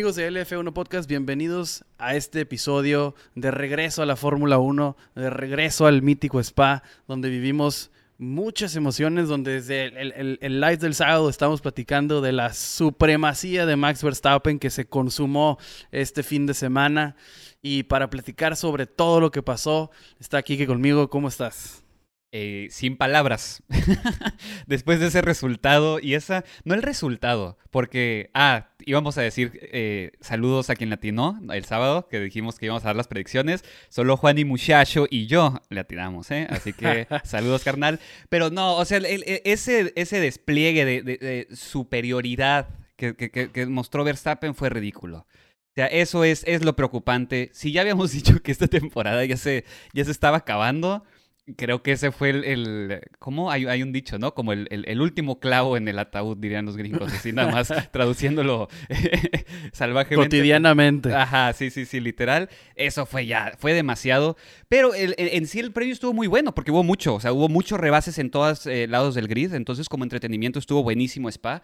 [0.00, 5.28] Amigos de LF1 Podcast, bienvenidos a este episodio de regreso a la Fórmula 1, de
[5.28, 11.28] regreso al mítico Spa, donde vivimos muchas emociones, donde desde el, el, live del sábado
[11.28, 15.58] estamos platicando de la supremacía de Max Verstappen que se consumó
[15.92, 17.14] este fin de semana.
[17.60, 21.10] Y para platicar sobre todo lo que pasó, está aquí que conmigo.
[21.10, 21.79] ¿Cómo estás?
[22.32, 23.64] Eh, sin palabras.
[24.68, 30.12] Después de ese resultado, y esa, no el resultado, porque, ah, íbamos a decir eh,
[30.20, 34.16] saludos a quien latinó el sábado, que dijimos que íbamos a dar las predicciones, solo
[34.16, 36.46] Juan y Muchacho y yo le atinamos, ¿eh?
[36.50, 37.98] Así que saludos, carnal.
[38.28, 45.26] Pero no, o sea, ese, ese despliegue de, superioridad que, que, mostró Verstappen fue ridículo.
[45.70, 47.50] O sea, eso es, es lo preocupante.
[47.52, 51.04] Si ya habíamos dicho que esta temporada ya se, ya se estaba acabando,
[51.56, 53.50] creo que ese fue el, ¿cómo?
[53.50, 54.34] Hay, hay, un dicho, ¿no?
[54.34, 58.68] Como el, el, último clavo en el ataúd, dirían los gringos, así nada más traduciéndolo
[59.72, 60.36] salvajemente.
[60.36, 61.14] Cotidianamente.
[61.14, 62.48] Ajá, sí, sí, sí, literal.
[62.76, 64.36] Eso fue ya, fue demasiado.
[64.68, 67.48] Pero el, en sí el premio estuvo muy bueno, porque hubo mucho, o sea, hubo
[67.48, 71.62] muchos rebases en todos eh, lados del grid, entonces como entretenimiento estuvo buenísimo Spa.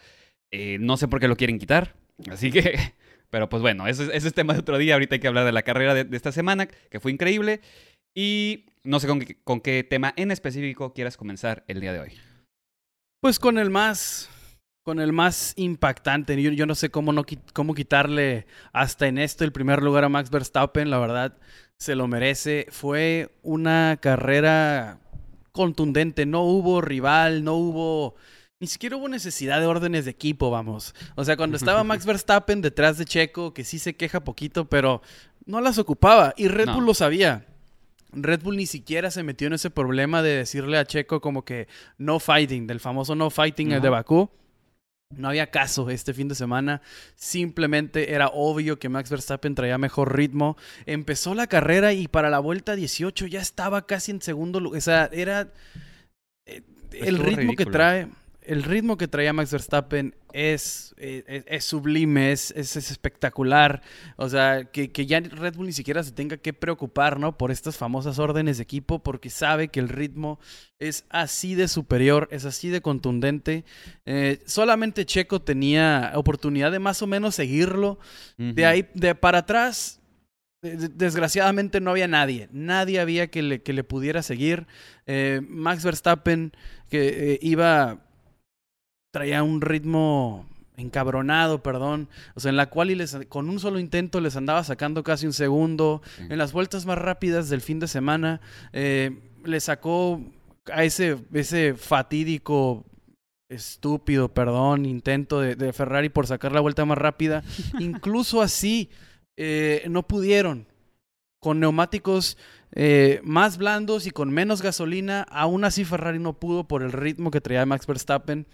[0.50, 1.94] Eh, no sé por qué lo quieren quitar,
[2.30, 2.78] así que...
[3.28, 4.94] Pero pues bueno, ese, ese, es tema de otro día.
[4.94, 7.60] Ahorita hay que hablar de la carrera de, de esta semana, que fue increíble.
[8.14, 9.08] Y no sé
[9.44, 12.12] con qué, tema en específico quieras comenzar el día de hoy.
[13.20, 14.30] Pues con el más
[14.82, 16.40] con el más impactante.
[16.40, 20.30] Yo, no sé cómo, no, cómo quitarle hasta en esto el primer lugar a Max
[20.30, 20.90] Verstappen.
[20.90, 21.36] La verdad,
[21.76, 22.68] se lo merece.
[22.70, 25.00] Fue una carrera
[25.50, 26.24] contundente.
[26.24, 28.14] No hubo rival, no hubo...
[28.60, 30.94] Ni siquiera hubo necesidad de órdenes de equipo, vamos.
[31.16, 35.02] O sea, cuando estaba Max Verstappen detrás de Checo, que sí se queja poquito, pero
[35.46, 36.32] no las ocupaba.
[36.36, 37.44] Y Red Bull lo sabía.
[38.12, 41.68] Red Bull ni siquiera se metió en ese problema de decirle a Checo como que
[41.98, 44.30] no fighting, del famoso no fighting el de Bakú.
[45.14, 46.82] No había caso este fin de semana.
[47.14, 50.56] Simplemente era obvio que Max Verstappen traía mejor ritmo.
[50.84, 54.78] Empezó la carrera y para la vuelta 18 ya estaba casi en segundo lugar.
[54.78, 55.52] O sea, era
[56.44, 58.08] eh, el ritmo que trae
[58.46, 63.82] el ritmo que traía Max Verstappen es, eh, es, sublime, es, es, espectacular.
[64.16, 67.36] O sea, que, que, ya Red Bull ni siquiera se tenga que preocupar, ¿no?
[67.36, 70.38] Por estas famosas órdenes de equipo, porque sabe que el ritmo
[70.78, 73.64] es así de superior, es así de contundente.
[74.04, 77.98] Eh, solamente Checo tenía oportunidad de más o menos seguirlo.
[78.38, 80.00] De ahí, de para atrás,
[80.62, 84.66] Desgraciadamente no había nadie, nadie había que le, que le pudiera seguir.
[85.06, 86.52] Eh, Max Verstappen,
[86.88, 88.05] que iba
[89.16, 90.44] traía un ritmo
[90.76, 95.02] encabronado, perdón, o sea, en la cual les, con un solo intento les andaba sacando
[95.02, 98.42] casi un segundo, en las vueltas más rápidas del fin de semana,
[98.74, 100.20] eh, le sacó
[100.70, 102.84] a ese, ese fatídico
[103.48, 107.42] estúpido, perdón, intento de, Ferrari por sacar la vuelta más rápida,
[107.80, 108.90] incluso así
[109.38, 110.66] eh, no pudieron,
[111.40, 112.36] con neumáticos
[112.72, 117.30] eh, más blandos y con menos gasolina, aún así Ferrari no pudo por el ritmo
[117.30, 118.46] que traía Max Verstappen.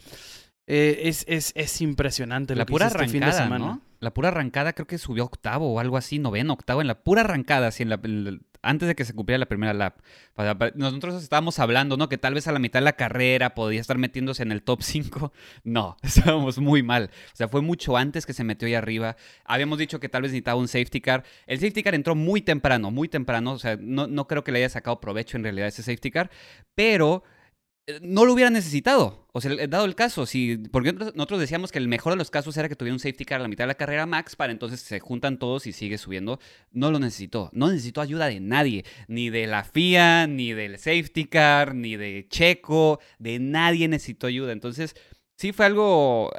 [0.67, 2.55] Eh, es, es, es, impresionante.
[2.55, 3.59] La pura arrancada, este fin de semana.
[3.59, 3.83] ¿no?
[4.01, 7.23] La pura arrancada creo que subió octavo o algo así, noveno, octavo, en la pura
[7.23, 8.01] arrancada, así en la,
[8.63, 9.99] antes de que se cumpliera la primera lap.
[10.75, 12.09] Nosotros estábamos hablando, ¿no?
[12.09, 14.83] Que tal vez a la mitad de la carrera podía estar metiéndose en el top
[14.83, 15.33] 5.
[15.65, 17.11] No, estábamos muy mal.
[17.33, 19.17] O sea, fue mucho antes que se metió ahí arriba.
[19.45, 21.25] Habíamos dicho que tal vez necesitaba un safety car.
[21.47, 23.53] El safety car entró muy temprano, muy temprano.
[23.53, 26.31] O sea, no, no creo que le haya sacado provecho en realidad ese safety car.
[26.75, 27.23] Pero
[28.01, 29.27] no lo hubiera necesitado.
[29.33, 32.57] O sea, dado el caso, si, porque nosotros decíamos que el mejor de los casos
[32.57, 34.81] era que tuviera un safety car a la mitad de la carrera max para entonces
[34.81, 36.39] se juntan todos y sigue subiendo.
[36.71, 37.51] No lo necesitó.
[37.53, 38.85] No necesitó ayuda de nadie.
[39.09, 43.01] Ni de la FIA, ni del safety car, ni de Checo.
[43.19, 44.53] De nadie necesitó ayuda.
[44.53, 44.95] Entonces,
[45.37, 46.31] sí fue algo.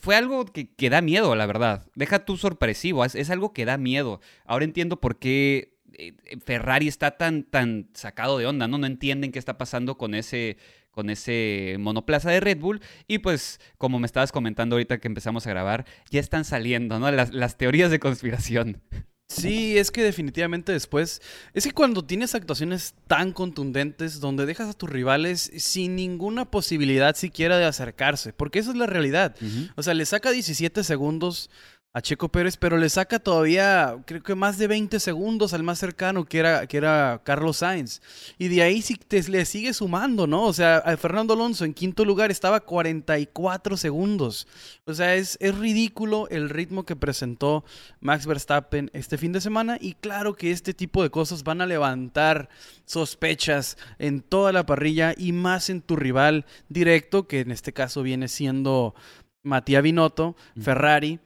[0.00, 1.86] Fue algo que, que da miedo, la verdad.
[1.94, 3.04] Deja tú sorpresivo.
[3.04, 4.20] Es, es algo que da miedo.
[4.44, 8.78] Ahora entiendo por qué eh, Ferrari está tan, tan sacado de onda, ¿no?
[8.78, 10.56] No entienden qué está pasando con ese
[11.00, 12.82] con ese monoplaza de Red Bull.
[13.08, 17.10] Y pues, como me estabas comentando ahorita que empezamos a grabar, ya están saliendo, ¿no?
[17.10, 18.82] Las, las teorías de conspiración.
[19.30, 21.22] Sí, es que definitivamente después,
[21.54, 27.16] es que cuando tienes actuaciones tan contundentes donde dejas a tus rivales sin ninguna posibilidad
[27.16, 29.34] siquiera de acercarse, porque esa es la realidad.
[29.76, 31.48] O sea, le saca 17 segundos
[31.92, 35.80] a Checo Pérez, pero le saca todavía, creo que más de 20 segundos al más
[35.80, 38.00] cercano, que era, que era Carlos Sainz.
[38.38, 40.44] Y de ahí sí te, le sigue sumando, ¿no?
[40.44, 44.46] O sea, a Fernando Alonso en quinto lugar estaba 44 segundos.
[44.84, 47.64] O sea, es, es ridículo el ritmo que presentó
[47.98, 49.76] Max Verstappen este fin de semana.
[49.80, 52.50] Y claro que este tipo de cosas van a levantar
[52.84, 58.04] sospechas en toda la parrilla y más en tu rival directo, que en este caso
[58.04, 58.94] viene siendo
[59.42, 61.18] Matías Binotto, Ferrari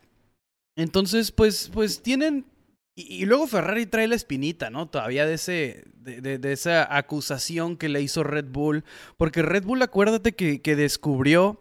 [0.76, 2.47] Entonces, pues, pues tienen.
[2.94, 4.88] Y, luego Ferrari trae la espinita, ¿no?
[4.88, 8.85] Todavía de, ese, de, de, esa acusación que le hizo Red Bull.
[9.17, 11.61] Porque Red Bull, acuérdate que, que descubrió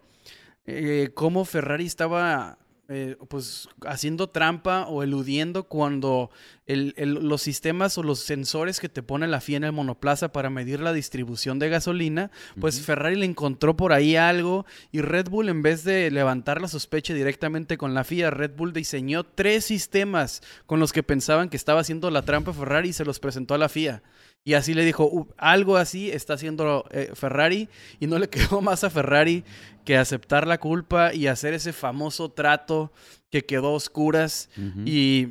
[0.66, 2.58] eh, cómo Ferrari estaba
[2.90, 6.30] eh, pues haciendo trampa o eludiendo cuando
[6.66, 10.80] los sistemas o los sensores que te pone la FIA en el monoplaza para medir
[10.80, 15.62] la distribución de gasolina, pues Ferrari le encontró por ahí algo y Red Bull en
[15.62, 20.78] vez de levantar la sospecha directamente con la FIA, Red Bull diseñó tres sistemas con
[20.78, 23.70] los que pensaban que estaba haciendo la trampa Ferrari y se los presentó a la
[23.70, 24.02] FIA.
[24.46, 27.68] Y así le dijo, algo así está haciendo eh, Ferrari
[27.98, 29.42] y no le quedó más a Ferrari
[29.84, 32.92] que aceptar la culpa y hacer ese famoso trato
[33.30, 34.50] que quedó a oscuras.
[34.84, 35.28] y,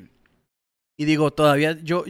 [0.97, 2.05] y, digo, todavía yo,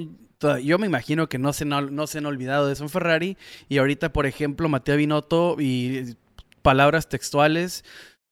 [0.63, 3.37] yo me imagino que no se, no, se han olvidado de eso en Ferrari.
[3.69, 6.15] Y ahorita, por ejemplo, Mateo Binotto y
[6.61, 7.83] palabras textuales.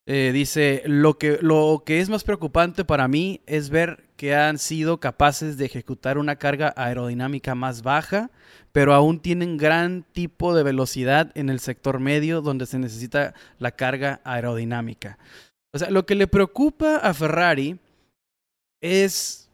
[0.08, 4.58] Eh, dice, lo que, lo que es más preocupante para mí es ver que han
[4.58, 8.32] sido capaces de ejecutar una carga aerodinámica más baja
[8.72, 13.72] pero aún tienen gran tipo de velocidad en el sector medio donde se necesita la
[13.72, 15.18] carga aerodinámica.
[15.74, 17.80] O sea, lo que le preocupa a Ferrari
[18.82, 19.50] es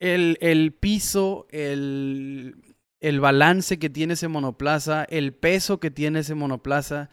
[0.00, 2.56] el, el piso, el,
[3.00, 7.10] el balance que tiene ese monoplaza, el peso que tiene ese monoplaza.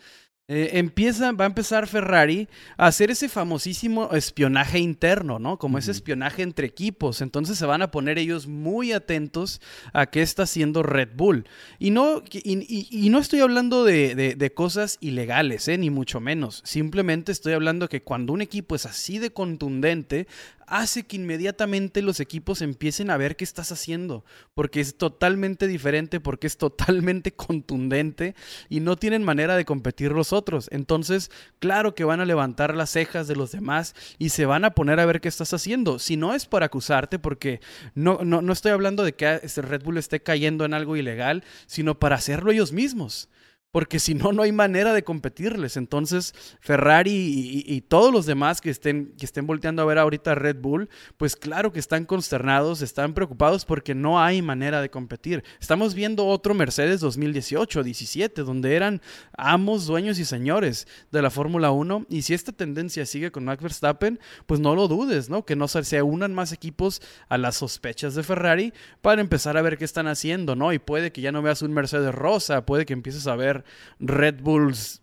[0.49, 5.57] Eh, empieza, va a empezar Ferrari a hacer ese famosísimo espionaje interno, ¿no?
[5.57, 7.21] Como ese espionaje entre equipos.
[7.21, 9.61] Entonces se van a poner ellos muy atentos
[9.93, 11.47] a qué está haciendo Red Bull.
[11.79, 15.77] Y no, y, no estoy hablando de, de, cosas ilegales, ¿eh?
[15.77, 16.61] ni mucho menos.
[16.65, 20.27] Simplemente estoy hablando que cuando un equipo es así de contundente,
[20.67, 26.19] hace que inmediatamente los equipos empiecen a ver qué estás haciendo, porque es totalmente diferente,
[26.19, 28.35] porque es totalmente contundente
[28.69, 30.67] y no tienen manera de competir los otros.
[30.71, 34.71] Entonces, claro que van a levantar las cejas de los demás y se van a
[34.71, 35.99] poner a ver qué estás haciendo.
[35.99, 37.61] Si no es por acusarte, porque
[37.95, 41.99] no, no, no estoy hablando de que Red Bull esté cayendo en algo ilegal, sino
[41.99, 43.29] para hacerlo ellos mismos
[43.73, 45.77] porque si no, no hay manera de competirles.
[45.77, 50.57] Entonces, Ferrari y, todos los demás que estén, que estén volteando a ver ahorita Red
[50.57, 55.43] Bull, pues claro que están consternados, están preocupados porque no hay manera de competir.
[55.59, 59.01] Estamos viendo otro Mercedes 2018-17, donde eran
[59.35, 62.05] amos, dueños y señores de la Fórmula 1.
[62.09, 65.45] Y si esta tendencia sigue con Max Verstappen, pues no lo dudes, ¿no?
[65.45, 68.71] Que no se unan más equipos a las sospechas de Ferrari
[69.01, 70.73] para empezar a ver qué están haciendo, ¿no?
[70.73, 73.62] Y puede que ya no veas un Mercedes rosa, puede que empieces a ver
[73.99, 75.01] Red Bulls,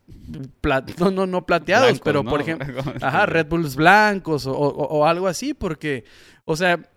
[0.99, 6.05] no, no, no plateados, pero por ejemplo, ajá, Red Bulls blancos o, algo así, porque,
[6.45, 6.91] o sea,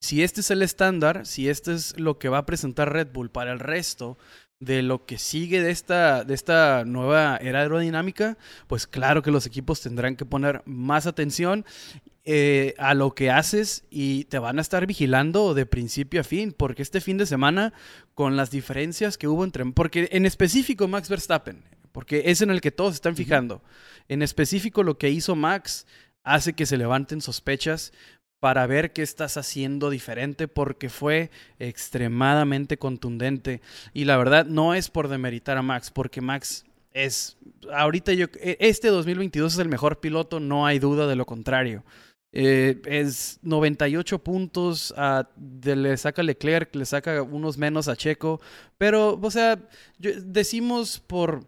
[0.00, 3.30] si este es el estándar, si este es lo que va a presentar Red Bull
[3.30, 4.18] para el resto
[4.60, 8.36] de lo que sigue de esta, de esta nueva era aerodinámica,
[8.66, 11.64] pues claro que los equipos tendrán que poner más atención
[12.30, 16.52] eh, a lo que haces y te van a estar vigilando de principio a fin,
[16.52, 17.72] porque este fin de semana,
[18.12, 19.64] con las diferencias que hubo entre...
[19.72, 23.62] Porque en específico Max Verstappen, porque es en el que todos están fijando,
[24.08, 25.86] en específico lo que hizo Max
[26.22, 27.94] hace que se levanten sospechas
[28.40, 33.62] para ver qué estás haciendo diferente porque fue extremadamente contundente.
[33.94, 37.38] Y la verdad no es por demeritar a Max porque Max es
[37.72, 41.84] ahorita yo e, este 2022 es el mejor piloto no hay duda de lo contrario
[42.32, 45.28] eh, es 98 puntos, a,
[45.64, 48.40] le saca Leclerc, le saca unos menos a Checo,
[48.76, 49.58] pero, o sea,
[49.98, 51.46] decimos por,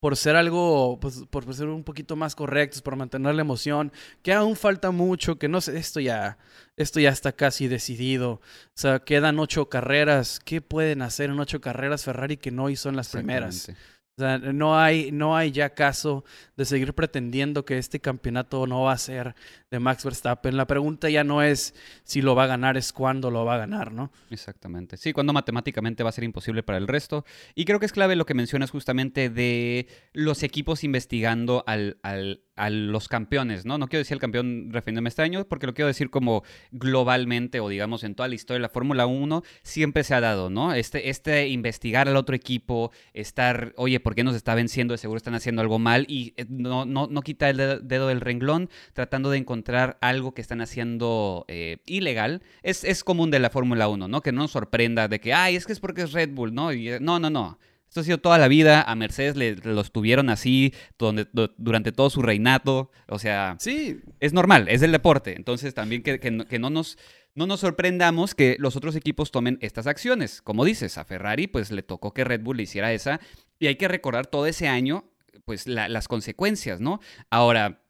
[0.00, 4.32] por ser algo, pues, por ser un poquito más correctos, por mantener la emoción, que
[4.32, 6.38] aún falta mucho, que no sé, esto ya,
[6.76, 8.32] esto ya está casi decidido.
[8.32, 8.40] O
[8.74, 10.40] sea, quedan ocho carreras.
[10.40, 13.70] ¿Qué pueden hacer en ocho carreras Ferrari que no hizo en las primeras?
[14.16, 16.24] O sea, no hay, no hay ya caso
[16.56, 19.34] de seguir pretendiendo que este campeonato no va a ser
[19.72, 20.56] de Max Verstappen.
[20.56, 23.58] La pregunta ya no es si lo va a ganar, es cuándo lo va a
[23.58, 24.12] ganar, ¿no?
[24.30, 24.96] Exactamente.
[24.96, 27.24] Sí, cuando matemáticamente va a ser imposible para el resto.
[27.56, 32.44] Y creo que es clave lo que mencionas justamente de los equipos investigando al, al,
[32.54, 33.78] a los campeones, ¿no?
[33.78, 37.68] No quiero decir el campeón refiriéndome este año, porque lo quiero decir como globalmente o
[37.68, 40.72] digamos en toda la historia de la Fórmula 1, siempre se ha dado, ¿no?
[40.72, 44.96] Este, este investigar al otro equipo, estar, oye, ¿por qué nos está venciendo?
[44.96, 48.70] seguro están haciendo algo mal y eh, no, no, no quitar el dedo del renglón
[48.92, 52.42] tratando de encontrar algo que están haciendo eh, ilegal.
[52.62, 54.20] Es, es común de la Fórmula 1, ¿no?
[54.20, 56.72] Que no nos sorprenda de que, ay, es que es porque es Red Bull, ¿no?
[56.72, 57.58] Y, eh, no, no, no.
[57.88, 58.82] Esto ha sido toda la vida.
[58.82, 62.90] A Mercedes le, los tuvieron así durante todo su reinato.
[63.08, 64.00] O sea, sí.
[64.18, 65.36] es normal, es el deporte.
[65.36, 66.98] Entonces también que, no, nos,
[67.34, 70.42] no nos sorprendamos que los otros equipos tomen estas acciones.
[70.42, 73.20] Como dices, a Ferrari pues le tocó que Red Bull le hiciera esa.
[73.58, 75.10] Y hay que recordar todo ese año
[75.44, 77.00] pues las consecuencias, ¿no?
[77.28, 77.84] Ahora,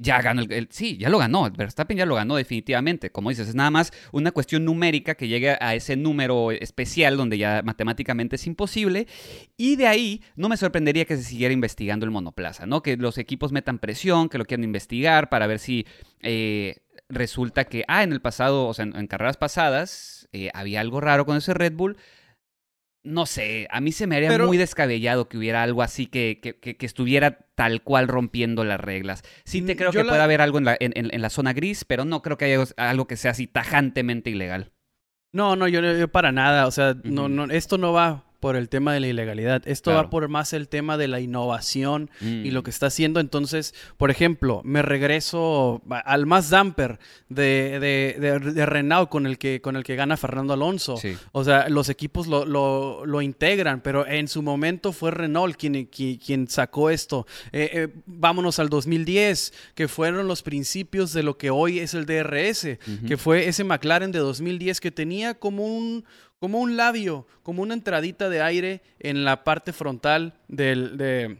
[0.00, 1.50] ya ganó el, Sí, ya lo ganó.
[1.50, 3.12] Verstappen ya lo ganó definitivamente.
[3.12, 7.36] Como dices, es nada más una cuestión numérica que llegue a ese número especial donde
[7.36, 9.06] ya matemáticamente es imposible.
[9.58, 12.82] Y de ahí no me sorprendería que se siguiera investigando el monoplaza, ¿no?
[12.82, 15.86] Que los equipos metan presión, que lo quieran investigar para ver si
[16.22, 16.76] eh,
[17.08, 21.26] resulta que, ah, en el pasado, o sea, en, carreras pasadas, eh, había algo raro
[21.26, 21.96] con ese Red Bull
[23.02, 26.76] no sé, a mí se me haría muy descabellado que hubiera algo así que, que,
[26.76, 29.22] que, estuviera tal cual rompiendo las reglas.
[29.44, 32.04] Sí te creo que puede haber algo en la, en, en, la, zona gris, pero
[32.04, 34.72] no creo que haya algo que sea así tajantemente ilegal.
[35.32, 36.66] No, no, yo, yo para nada.
[36.66, 39.62] O sea, no, no, esto no va por el tema de la ilegalidad.
[39.66, 42.64] Esto va por más el tema de la innovación y lo mm.
[42.64, 43.20] que está haciendo.
[43.20, 49.60] Entonces, por ejemplo, me regreso al más damper de, de, de, Renault con el, que,
[49.60, 50.98] con el que gana Fernando Alonso.
[51.32, 55.84] O sea, los equipos lo, lo, lo, integran, pero en su momento fue Renault quien,
[55.86, 57.26] quien, sacó esto.
[57.52, 62.06] Eh, eh, vámonos al 2010, que fueron los principios de lo que hoy es el
[62.06, 66.04] DRS, que fue ese McLaren de 2010 que tenía como un
[66.40, 71.38] como un labio, como una entradita de aire en la parte frontal del, de,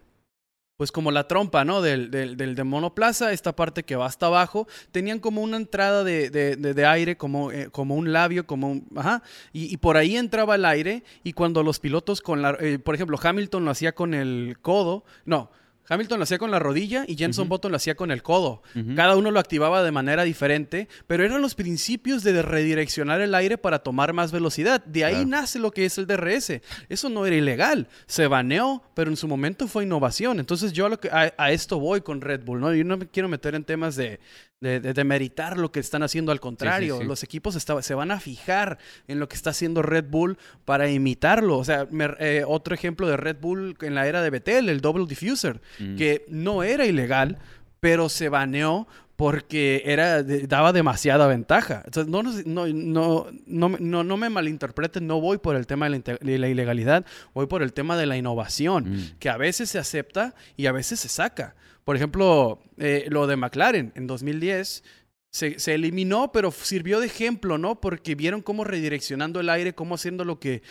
[0.76, 1.80] pues como la trompa, ¿no?
[1.80, 6.30] Del, del, de monoplaza, esta parte que va hasta abajo, tenían como una entrada de,
[6.30, 8.88] de, aire, como, eh, como un labio, como un...
[8.97, 12.57] Ajá, y, por ahí entraba el aire y cuando los pilotos con la...
[12.61, 15.50] Eh, por ejemplo, Hamilton lo hacía con el codo, no,
[15.90, 18.62] Hamilton lo hacía con la rodilla y Jenson Button lo hacía con el codo.
[18.94, 23.59] Cada uno lo activaba de manera diferente, pero eran los principios de redireccionar el aire
[23.59, 24.85] para tomar más velocidad.
[24.85, 26.61] De ahí nace lo que es el DRS.
[26.88, 27.88] Eso no era ilegal.
[28.06, 30.38] Se baneó, pero en su momento fue innovación.
[30.38, 32.61] Entonces yo a, lo que, a, esto voy con Red Bull.
[32.61, 32.73] ¿no?
[32.73, 34.20] Yo no me quiero meter en temas de,
[34.60, 36.32] de, de, meritar lo que están haciendo.
[36.32, 40.38] Al contrario, los equipos se van a fijar en lo que está haciendo Red Bull
[40.64, 41.58] para imitarlo.
[41.58, 41.88] O sea,
[42.18, 45.96] eh, otro ejemplo de Red Bull en la era de Betel, el Double Diffuser, mm.
[45.96, 47.38] que no era ilegal,
[47.80, 48.86] pero se baneó
[49.16, 51.82] porque era, daba demasiada ventaja.
[51.84, 56.48] Entonces, no, no, no, no, no, me malinterpreten, no voy por el tema de la,
[56.48, 59.18] ilegalidad, voy por el tema de la innovación, mm.
[59.18, 61.54] que a veces se acepta y a veces se saca.
[61.90, 64.85] Por ejemplo, eh, lo de McLaren en 2010
[65.28, 67.80] se, eliminó, pero sirvió de ejemplo, ¿no?
[67.80, 70.62] Porque vieron cómo redireccionando el aire, cómo haciendo lo que,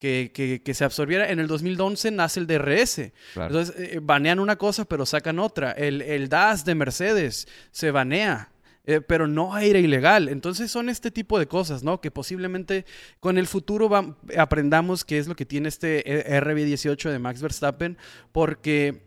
[0.00, 0.32] que,
[0.64, 1.30] que, se absorbiera.
[1.30, 3.12] En el 2011 nace el DRS.
[3.36, 5.70] Entonces, eh, banean una cosa, pero sacan otra.
[5.70, 8.50] El, el DAS de Mercedes se banea.
[8.88, 10.28] Eh, pero no era ilegal.
[10.28, 12.00] Entonces son este tipo de cosas, ¿no?
[12.00, 12.86] Que posiblemente
[13.20, 13.88] con el futuro
[14.36, 16.04] aprendamos qué es lo que tiene este
[16.42, 17.98] RB18 de Max Verstappen,
[18.32, 19.05] porque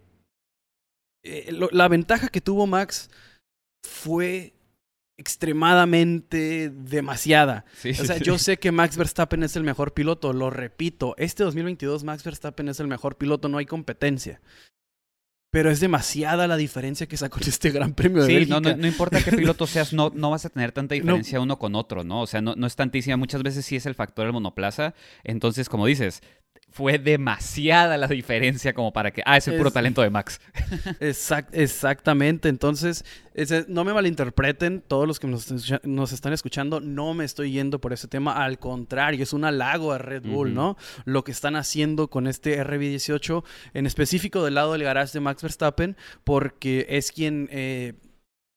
[1.23, 3.09] eh, la ventaja que tuvo Max
[3.83, 4.53] fue
[5.19, 7.65] extremadamente demasiada.
[7.83, 12.05] o sea, yo sé que Max Verstappen es el mejor piloto, lo repito, este 2022
[12.05, 14.39] Max Verstappen es el mejor piloto, no hay competencia.
[15.51, 18.87] Pero es demasiada la diferencia que sacó en este Gran Premio de sí, No, no,
[18.87, 22.21] importa qué piloto seas, no, no vas a tener tanta diferencia uno con otro, ¿no?
[22.21, 23.17] O sea, no, no es tantísima.
[23.17, 24.93] Muchas veces sí es el factor del monoplaza.
[25.23, 26.21] Entonces, como dices,
[26.71, 30.39] fue demasiada la diferencia como para que, ah, es el puro talento de Max.
[30.99, 33.03] exactamente, entonces,
[33.67, 38.07] no me malinterpreten, todos los que nos, están escuchando, no me estoy yendo por ese
[38.07, 40.77] tema, al contrario, es un halago a Red Bull, ¿no?
[41.05, 45.41] Lo que están haciendo con este RB18, en específico del lado del garage de Max
[45.41, 47.49] Verstappen, porque es quien...
[47.51, 47.93] Eh,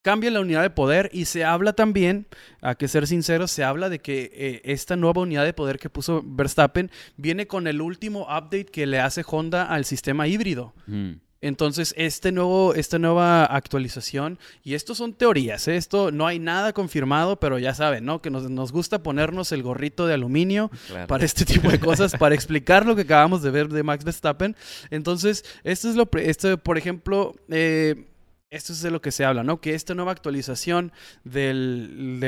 [0.03, 2.27] cambia la unidad de poder y se habla también,
[2.61, 5.89] a que ser sincero, se habla de que eh, esta nueva unidad de poder que
[5.89, 10.75] puso Verstappen viene con el último update que le hace Honda al sistema híbrido.
[10.87, 11.13] Mm.
[11.43, 15.77] Entonces, este nuevo, esta nueva actualización, y esto son teorías, ¿eh?
[15.77, 18.23] esto no hay nada confirmado, pero ya saben, ¿no?
[18.23, 20.71] Que nos, gusta ponernos el gorrito de aluminio
[21.09, 24.55] para este tipo de cosas, para explicar lo que acabamos de ver de Max Verstappen.
[24.91, 28.07] Entonces, esto es lo, esto, por ejemplo, eh,
[28.53, 29.63] esto es de lo que se habla, ¿no?
[29.63, 30.93] Que esta nueva actualización
[31.25, 32.19] del,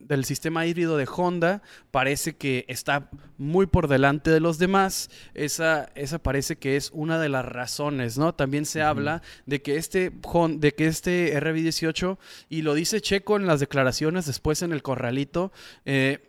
[0.00, 5.08] del, sistema híbrido de Honda parece que está muy por delante de los demás.
[5.34, 8.34] Esa, esa parece que es una de las razones, ¿no?
[8.34, 13.46] También se habla de que este, de que este RB18, y lo dice Checo en
[13.46, 15.52] las declaraciones después en el corralito,
[15.84, 16.28] eh,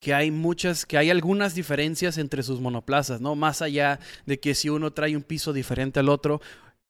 [0.00, 3.34] que hay muchas, que hay algunas diferencias entre sus monoplazas, ¿no?
[3.34, 6.40] Más allá de que si uno trae un piso diferente al otro,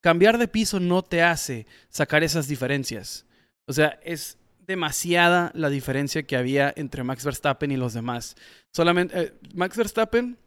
[0.00, 3.26] cambiar de piso no te hace sacar esas diferencias.
[3.66, 8.36] O sea, es demasiada la diferencia que había entre Max Verstappen y los demás.
[8.72, 10.38] Solamente eh, Max Verstappen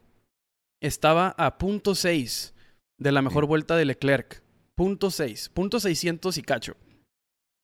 [0.81, 2.53] estaba a punto 6
[2.97, 4.41] de la mejor vuelta de Leclerc.
[4.75, 6.75] Punto 6, punto 600 y cacho.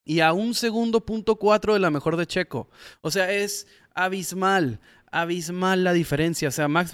[0.06, 2.70] Y a un segundo punto 4 de la mejor de Checo.
[3.02, 4.80] O sea, es abismal
[5.12, 6.50] abismal la diferencia.
[6.50, 6.92] O sea, Max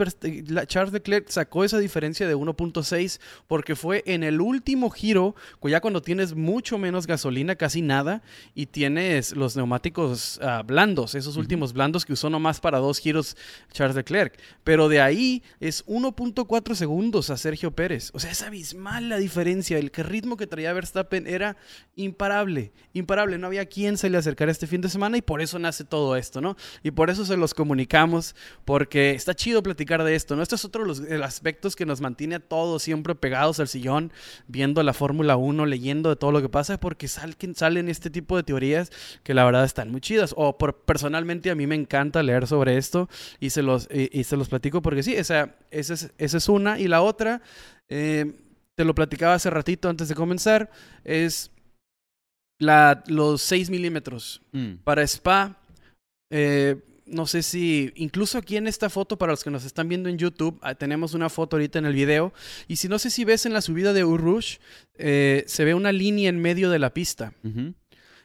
[0.68, 6.02] Charles Leclerc sacó esa diferencia de 1.6 porque fue en el último giro, ya cuando
[6.02, 8.22] tienes mucho menos gasolina, casi nada,
[8.54, 13.36] y tienes los neumáticos ah, blandos, esos últimos blandos que usó nomás para dos giros
[13.72, 14.40] Charles Leclerc.
[14.64, 18.12] Pero de ahí es 1.4 segundos a Sergio Pérez.
[18.14, 19.78] O sea, es abismal la diferencia.
[19.78, 21.58] El ritmo que traía Verstappen era
[21.96, 23.38] imparable, imparable.
[23.38, 26.16] No había quien se le acercara este fin de semana y por eso nace todo
[26.16, 26.56] esto, ¿no?
[26.84, 28.05] Y por eso se los comunicamos,
[28.66, 30.44] porque está chido platicar de esto, ¿no?
[30.44, 34.12] Esto es otro de los aspectos que nos mantiene a todos siempre pegados al sillón,
[34.48, 38.36] viendo la Fórmula 1, leyendo de todo lo que pasa, porque salen, salen este tipo
[38.38, 38.92] de teorías
[39.24, 40.34] que la verdad están muy chidas.
[40.38, 43.10] O por, personalmente a mí me encanta leer sobre esto
[43.40, 46.80] y se los, y, se los platico porque sí, esa, esa, es, esa es una.
[46.80, 47.42] Y la otra,
[47.90, 48.34] eh,
[48.76, 50.70] te lo platicaba hace ratito antes de comenzar,
[51.04, 51.52] es
[52.60, 54.42] la, los 6 milímetros.
[54.52, 54.76] Mm.
[54.84, 55.58] Para Spa,
[56.30, 60.10] eh, no sé si, incluso aquí en esta foto, para los que nos están viendo
[60.10, 62.34] en YouTube, ah, tenemos una foto ahorita en el video.
[62.68, 64.58] Y si no sé si ves en la subida de Urush,
[64.96, 67.34] eh, se ve una línea en medio de la pista.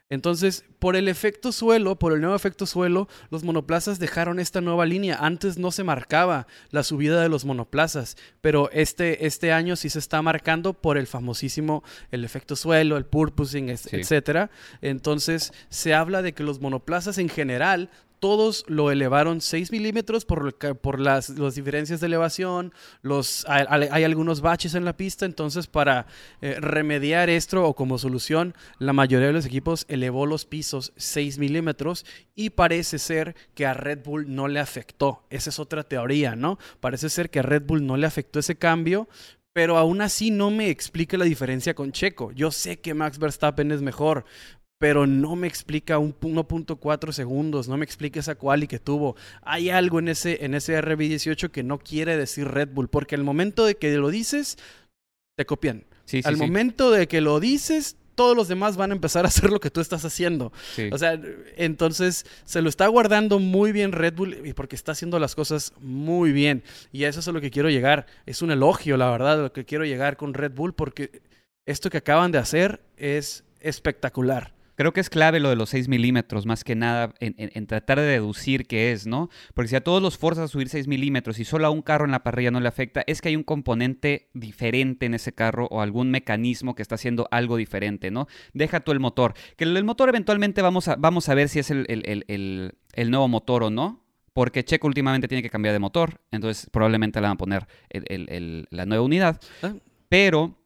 [0.09, 4.85] Entonces, por el efecto suelo, por el nuevo efecto suelo, los monoplazas dejaron esta nueva
[4.85, 5.17] línea.
[5.21, 10.01] Antes no se marcaba la subida de los monoplazas, pero este, este año sí se
[10.01, 14.51] está marcando por el famosísimo el efecto suelo, el purposing, etc.
[14.81, 17.89] Entonces, se habla de que los monoplazas en general
[18.21, 22.73] todos lo elevaron 6 milímetros por, las, diferencias de elevación,
[23.49, 26.07] hay, algunos baches en la pista, entonces para
[26.43, 31.39] eh, remediar esto o como solución, la mayoría de los equipos elevó los pisos 6
[31.39, 35.25] milímetros y parece ser que a Red Bull no le afectó.
[35.31, 36.59] Esa es otra teoría, ¿no?
[36.81, 39.09] Parece ser que a Red Bull no le afectó ese cambio,
[39.53, 42.31] pero aún así no me explica la diferencia con Checo.
[42.33, 44.25] Yo sé que Max Verstappen es mejor,
[44.81, 49.14] pero no me explica un 1.4 segundos, no me explica esa quali que tuvo.
[49.43, 53.23] Hay algo en ese, en ese RB18 que no quiere decir Red Bull, porque al
[53.23, 54.57] momento de que lo dices,
[55.37, 55.85] te copian.
[56.25, 59.61] al momento de que lo dices, todos los demás van a empezar a hacer lo
[59.61, 60.51] que tú estás haciendo.
[60.90, 61.21] O sea,
[61.59, 65.75] entonces se lo está guardando muy bien Red Bull y porque está haciendo las cosas
[65.79, 66.62] muy bien.
[66.90, 68.07] Y a eso es a lo que quiero llegar.
[68.25, 71.21] Es un elogio, la verdad, lo que quiero llegar con Red Bull porque
[71.66, 74.59] esto que acaban de hacer es espectacular.
[74.81, 78.07] Creo que es clave lo de los 6 milímetros, más que nada, en, tratar de
[78.07, 79.29] deducir qué es, ¿no?
[79.53, 82.07] Porque si a todos los forzas a subir 6 milímetros y solo a un carro
[82.07, 85.69] en la parrilla no le afecta, es que hay un componente diferente en ese carro
[85.71, 88.27] o algún mecanismo que está haciendo algo diferente, ¿no?
[88.55, 89.35] Deja tú el motor.
[89.59, 92.73] Que el motor eventualmente vamos a, vamos a ver si es el,
[93.11, 94.03] nuevo motor o no.
[94.33, 97.66] Porque Checo últimamente tiene que cambiar de motor, entonces probablemente le van a poner
[98.71, 99.38] la nueva unidad.
[99.62, 99.75] Ah.
[100.09, 100.60] Pero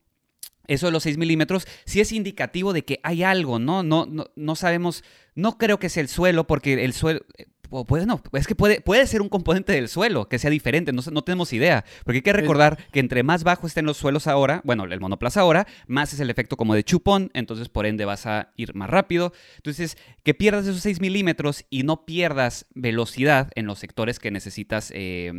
[0.66, 3.83] eso de los 6 milímetros sí es indicativo de que hay algo, ¿no?
[3.83, 7.46] No, no, no sabemos, no creo que sea el suelo, porque el suelo, eh,
[7.87, 11.03] puede, no, es que puede, puede ser un componente del suelo que sea diferente, no,
[11.11, 11.85] no tenemos idea.
[12.05, 15.40] Porque hay que recordar que entre más bajo estén los suelos ahora, bueno, el monoplaza
[15.40, 18.88] ahora, más es el efecto como de chupón, entonces por ende vas a ir más
[18.88, 19.33] rápido.
[19.57, 24.92] Entonces, que pierdas esos 6 milímetros y no pierdas velocidad en los sectores que necesitas
[24.94, 25.33] eh,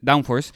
[0.00, 0.52] downforce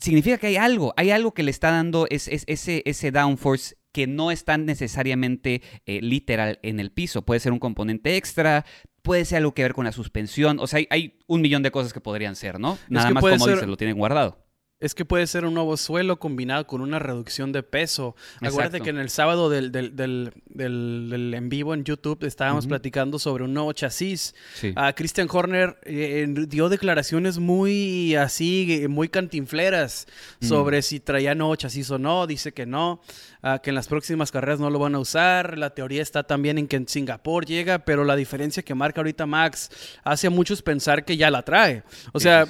[0.00, 4.30] significa que hay algo, hay algo que le está dando ese, ese downforce que no
[4.30, 7.22] es tan necesariamente eh, literal en el piso.
[7.22, 8.64] Puede ser un componente extra,
[9.02, 10.58] puede ser algo que ver con la suspensión.
[10.60, 12.78] O sea, hay, un millón de cosas que podrían ser, ¿no?
[12.88, 14.38] Nada más como dices, lo tienen guardado.
[14.80, 18.16] Es que puede ser un nuevo suelo combinado con una reducción de peso.
[18.40, 23.44] Acuérdate que en el sábado del, del, del, en vivo en YouTube estábamos platicando sobre
[23.44, 24.34] un nuevo chasis.
[24.76, 30.06] Ah, Christian Horner eh, dio declaraciones muy así, muy cantinfleras
[30.40, 30.46] mm.
[30.46, 32.26] sobre si traía nuevo chasis o no.
[32.26, 33.02] Dice que no,
[33.42, 35.58] ah, que en las próximas carreras no lo van a usar.
[35.58, 39.26] La teoría está también en que en Singapur llega, pero la diferencia que marca ahorita
[39.26, 39.70] Max
[40.04, 41.82] hace a muchos pensar que ya la trae.
[42.14, 42.48] O sea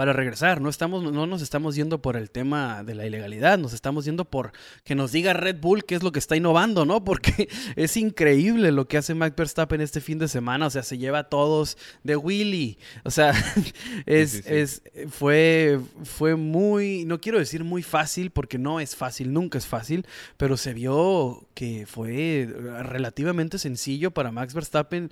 [0.00, 0.62] para regresar.
[0.62, 4.24] No, estamos, no nos estamos yendo por el tema de la ilegalidad, nos estamos yendo
[4.24, 7.04] por que nos diga Red Bull qué es lo que está innovando, ¿no?
[7.04, 10.68] Porque es increíble lo que hace Max Verstappen este fin de semana.
[10.68, 12.78] O sea, se lleva a todos de Willy.
[13.04, 13.34] O sea,
[14.06, 19.58] es, es, fue, fue muy, no quiero decir muy fácil, porque no es fácil, nunca
[19.58, 20.06] es fácil,
[20.38, 22.48] pero se vio que fue
[22.84, 25.10] relativamente sencillo para Max Verstappen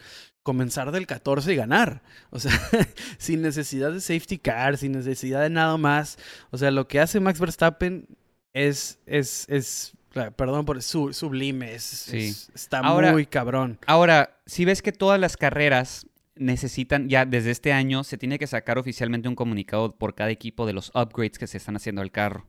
[0.48, 2.00] comenzar del 14 y ganar.
[2.30, 2.50] O sea,
[3.18, 6.16] sin necesidad de safety car, sin necesidad de nada más.
[6.50, 8.08] O sea, lo que hace Max Verstappen
[8.54, 9.92] es, es, es
[10.36, 12.08] perdón por su, sublime, es,
[12.54, 13.78] está muy cabrón.
[13.86, 18.46] Ahora, si ves que todas las carreras necesitan, ya desde este año, se tiene que
[18.46, 22.10] sacar oficialmente un comunicado por cada equipo de los upgrades que se están haciendo al
[22.10, 22.46] carro.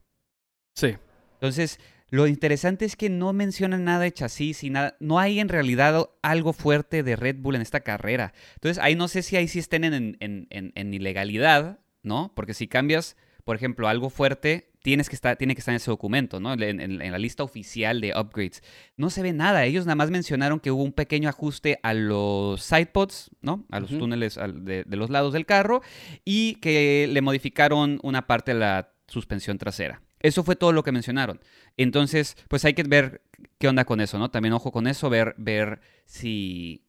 [0.73, 0.95] Sí.
[1.33, 4.95] Entonces, Lo interesante es que no mencionan nada de chasis y nada.
[4.99, 8.33] No hay en realidad algo fuerte de Red Bull en esta carrera.
[8.55, 12.31] Entonces, ahí no sé si ahí sí estén en, en ilegalidad, ¿no?
[12.35, 15.91] Porque si cambias, por ejemplo, algo fuerte, tienes que estar, tiene que estar en ese
[15.91, 16.53] documento, ¿no?
[16.53, 18.63] En, la lista oficial de upgrades.
[18.97, 19.65] No se ve nada.
[19.65, 23.65] Ellos nada más mencionaron que hubo un pequeño ajuste a los sidepods, ¿no?
[23.71, 25.81] A los túneles de, los lados del carro
[26.25, 30.01] y que le modificaron una parte de la suspensión trasera.
[30.21, 31.39] Eso fue todo lo que mencionaron.
[31.77, 33.21] Entonces, pues hay que ver
[33.58, 34.32] qué onda con eso, ¿no?
[34.32, 36.86] También ojo con eso, ver, ver si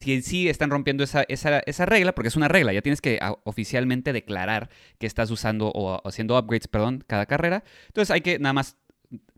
[0.00, 3.18] si en sí están rompiendo esa, esa, regla, porque es una regla, ya tienes que
[3.20, 7.64] ah, oficialmente declarar que estás usando o haciendo upgrades, perdón, cada carrera.
[7.88, 8.76] Entonces hay que nada más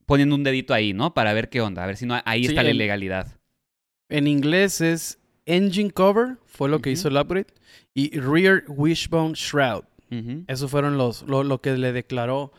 [0.07, 1.15] poniendo un dedito ahí, ¿no?
[1.15, 3.41] Para ver qué onda, a ver si no ahí está la ilegalidad.
[4.09, 7.49] En inglés es engine cover, fue lo que hizo el upgrade,
[7.93, 9.85] y rear wishbone shroud.
[10.47, 12.53] Eso fueron los, lo que le declaró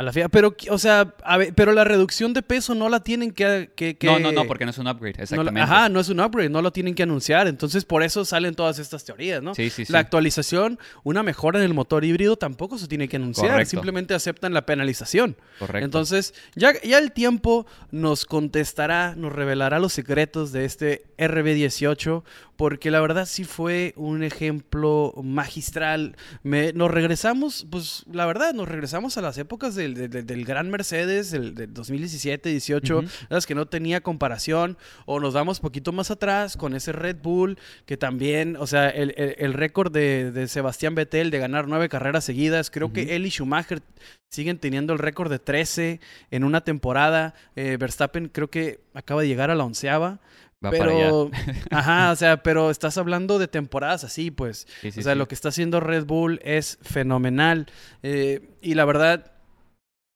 [0.00, 1.12] a la FIA, pero, o sea,
[1.56, 3.72] pero la reducción de peso no la tienen que...
[3.74, 5.60] que, No, no, no, porque no es un upgrade, exactamente.
[5.60, 7.48] ajá, no es un upgrade, no lo tienen que anunciar.
[7.48, 9.56] Entonces, por eso salen todas estas teorías, ¿no?
[9.56, 9.92] Sí, sí, sí.
[9.92, 13.66] La actualización, una mejora en el motor híbrido tampoco se tiene que anunciar.
[13.66, 15.36] Simplemente aceptan la penalización.
[15.58, 15.84] Correcto.
[15.84, 22.22] Entonces, ya, ya el tiempo nos contestará, nos revelará los secretos de este RB18,
[22.54, 26.16] porque la verdad sí fue un ejemplo magistral.
[26.44, 31.30] Me, nos regresamos, pues la verdad, nos regresamos a las épocas del, del, gran Mercedes,
[31.30, 36.74] del, 2017, 18, las que no tenía comparación, o nos damos poquito más atrás con
[36.74, 41.38] ese Red Bull, que también, o sea, el, el, récord de, de, Sebastián Vettel de
[41.38, 43.82] ganar nueve carreras seguidas, creo que él y Schumacher
[44.28, 47.34] siguen teniendo el récord de 13 en una temporada.
[47.56, 50.20] Eh, Verstappen creo que acaba de llegar a la onceava
[50.60, 51.30] pero,
[51.70, 54.66] ajá, o sea, pero estás hablando de temporadas así, pues.
[54.96, 57.66] o sea, lo que está haciendo Red Bull es fenomenal.
[58.02, 59.32] Eh, y la verdad,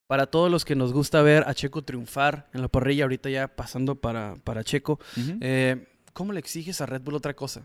[0.06, 3.48] para todos los que nos gusta ver a Checo triunfar en la parrilla, ahorita ya
[3.48, 5.00] pasando para, para Checo,
[5.40, 7.64] eh, ¿cómo le exiges a Red Bull otra cosa?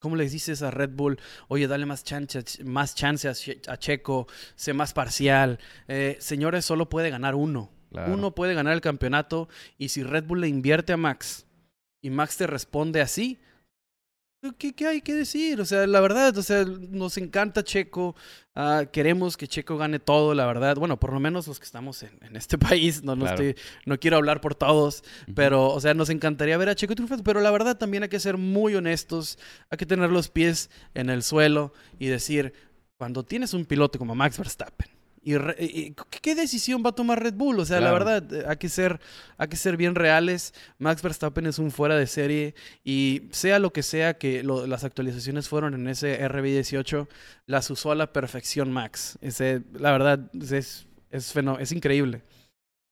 [0.00, 4.72] ¿Cómo le dices a Red Bull, oye, dale más chance, más chance a, Checo, sé
[4.72, 5.58] más parcial?
[5.88, 7.70] Eh, señores, solo puede ganar uno.
[7.90, 11.46] Uno puede ganar el campeonato y si Red Bull le invierte a Max
[12.02, 13.40] y Max te responde así,
[14.56, 15.60] ¿Qué, ¿qué, hay que decir?
[15.60, 18.14] O sea, la verdad, o sea, nos encanta Checo,
[18.54, 20.76] ah, queremos que Checo gane todo, la verdad.
[20.76, 24.16] Bueno, por lo menos los que estamos en, este país, no, no, estoy, no quiero
[24.16, 25.02] hablar por todos,
[25.34, 28.20] pero, o sea, nos encantaría ver a Checo triunfar, pero la verdad también hay que
[28.20, 32.52] ser muy honestos, hay que tener los pies en el suelo y decir,
[32.96, 34.88] cuando tienes un piloto como Max Verstappen,
[35.22, 37.60] y, ¿Qué decisión va a tomar Red Bull?
[37.60, 39.00] O sea, la verdad, eh, hay que, ser,
[39.36, 40.54] hay que ser bien reales.
[40.78, 42.54] Max Verstappen es un fuera de serie
[42.84, 47.08] y sea lo que sea que las actualizaciones fueron en ese RB18,
[47.46, 49.18] las usó a la perfección Max.
[49.20, 52.22] Ese, la verdad, es, es, es increíble.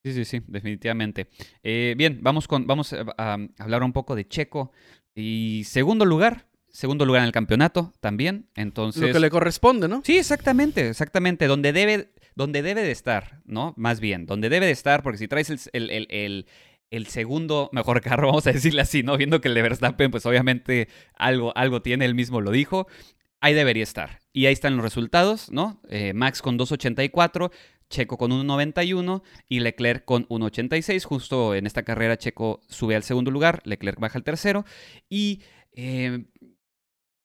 [0.05, 1.29] Sí, sí, sí, definitivamente.
[1.62, 4.71] Eh, bien, vamos, con, vamos a hablar un poco de Checo.
[5.17, 8.49] Y segundo lugar, segundo lugar en el campeonato también.
[8.55, 9.03] Entonces.
[9.03, 10.03] Lo que le corresponde, ¿no?
[10.05, 11.47] Sí, exactamente, exactamente.
[11.47, 13.75] Donde debe, donde debe de estar, ¿no?
[13.77, 16.46] Más bien, donde debe de estar, porque si traes el,
[16.90, 19.16] el, segundo mejor carro, vamos a decirle así, ¿no?
[19.16, 22.87] Viendo que el de Verstappen, pues obviamente algo, algo tiene, él mismo lo dijo.
[23.40, 24.20] Ahí debería estar.
[24.33, 25.81] Y ahí están los resultados, ¿no?
[25.88, 27.51] Eh, Max con 2.84,
[27.88, 31.05] Checo con 1.91 y Leclerc con 1.86.
[31.05, 34.64] Justo en esta carrera Checo sube al segundo lugar, Leclerc baja al tercero.
[35.09, 36.25] Y eh,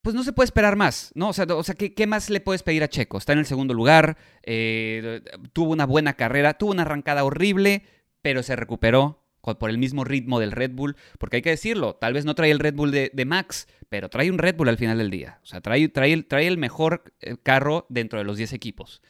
[0.02, 1.30] pues no se puede esperar más, ¿no?
[1.30, 3.18] O sea, o sea ¿qué, más le puedes pedir a Checo?
[3.18, 5.22] Está en el segundo lugar, eh,
[5.54, 7.84] tuvo una buena carrera, tuvo una arrancada horrible,
[8.22, 12.14] pero se recuperó por el mismo ritmo del Red Bull, porque hay que decirlo, tal
[12.14, 14.98] vez no trae el Red Bull de, Max, pero trae un Red Bull al final
[15.00, 15.40] del día.
[15.44, 15.92] O sea, trae,
[16.32, 19.02] el mejor eh, carro dentro de los 10 equipos.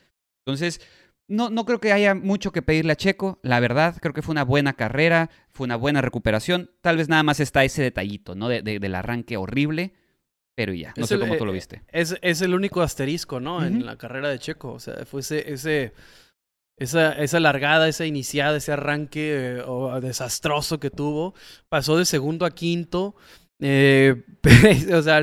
[0.46, 0.82] Entonces,
[1.28, 4.34] no, no creo que haya mucho que pedirle a Checo, la verdad, creo que fue
[4.34, 8.50] una buena carrera, fue una buena recuperación, tal vez nada más está ese detallito, ¿no?
[8.50, 9.94] del arranque horrible,
[10.56, 11.82] pero ya, no sé cómo tú lo eh, viste.
[11.88, 13.64] Es, es el único asterisco, ¿no?
[13.66, 14.74] En la carrera de Checo.
[14.74, 15.94] O sea, fue ese, ese
[16.82, 21.36] esa, esa largada, esa iniciada, ese arranque eh, desastroso que tuvo.
[21.70, 23.16] Pasó de segundo a quinto.
[23.60, 24.24] Eh,
[24.94, 25.22] o sea,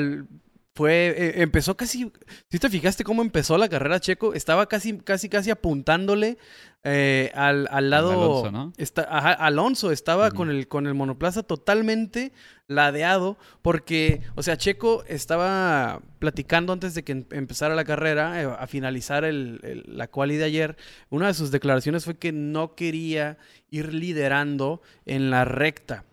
[0.78, 2.12] fue, eh, empezó casi,
[2.48, 6.38] si te fijaste cómo empezó la carrera Checo, estaba casi, casi, casi apuntándole
[6.84, 8.12] eh, al, al, lado...
[8.12, 8.72] Alonso, ¿no?
[8.76, 12.32] Está, Alonso estaba con, el, con el monoplaza totalmente
[12.68, 18.44] ladeado porque, o sea, Checo estaba platicando antes de que em, empezara la carrera, eh,
[18.44, 20.76] a finalizar el, la quali de ayer,
[21.10, 23.36] una de sus declaraciones fue que no quería
[23.68, 26.04] ir liderando en la recta.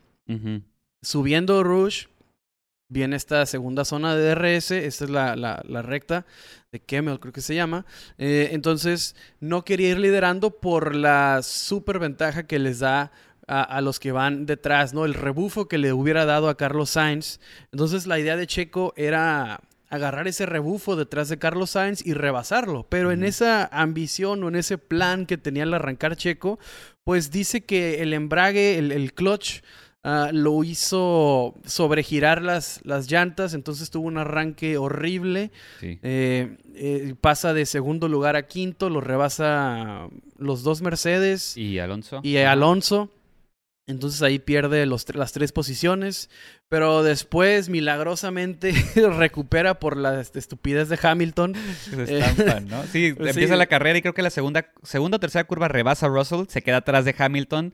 [1.03, 2.07] Subiendo Rush
[2.87, 6.25] viene esta segunda zona de DRS, esta es la, la, recta
[6.71, 7.85] de Kemmel, creo que se llama.
[8.17, 13.11] Eh, entonces, no quería ir liderando por la super ventaja que les da
[13.47, 15.05] a, los que van detrás, ¿no?
[15.05, 17.39] El rebufo que le hubiera dado a Carlos Sainz.
[17.71, 22.87] Entonces, la idea de Checo era agarrar ese rebufo detrás de Carlos Sainz y rebasarlo.
[22.89, 26.57] Pero en esa ambición o en ese plan que tenía al arrancar Checo,
[27.03, 29.61] pues dice que el embrague, el clutch,
[30.07, 35.49] Ah, lo hizo sobregirar las, las llantas, entonces tuvo un arranque horrible.
[35.81, 41.57] Eh, eh, pasa de segundo lugar a quinto, lo rebasa los dos Mercedes.
[41.57, 42.19] Y Alonso.
[42.21, 43.09] Y Alonso.
[43.87, 46.29] Entonces ahí pierde los, las tres posiciones,
[46.69, 48.73] pero después milagrosamente
[49.17, 51.55] recupera por la estupidez de Hamilton.
[51.89, 52.83] Se estampan, ¿no?
[52.83, 56.09] Sí, empieza la carrera y creo que la segunda, segunda o tercera curva rebasa a
[56.09, 57.73] Russell, se queda atrás de Hamilton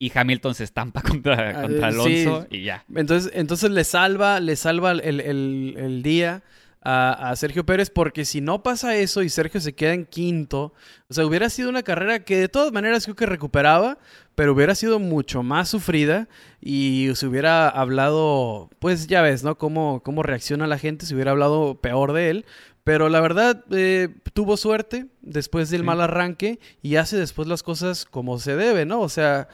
[0.00, 2.84] y Hamilton se estampa contra, ah, contra Alonso y ya.
[2.92, 6.42] Entonces, entonces le salva, le salva el, día
[6.82, 10.72] a, Sergio Pérez, porque si no pasa eso y Sergio se queda en quinto,
[11.08, 13.98] o sea, hubiera sido una carrera que de todas maneras creo que recuperaba,
[14.34, 16.28] pero hubiera sido mucho más sufrida
[16.62, 19.58] y se hubiera hablado, pues ya ves, ¿no?
[19.58, 22.46] Cómo, cómo reacciona la gente, se hubiera hablado peor de él.
[22.82, 28.06] Pero la verdad, eh, tuvo suerte después del mal arranque y hace después las cosas
[28.06, 29.00] como se debe, ¿no?
[29.00, 29.48] O sea,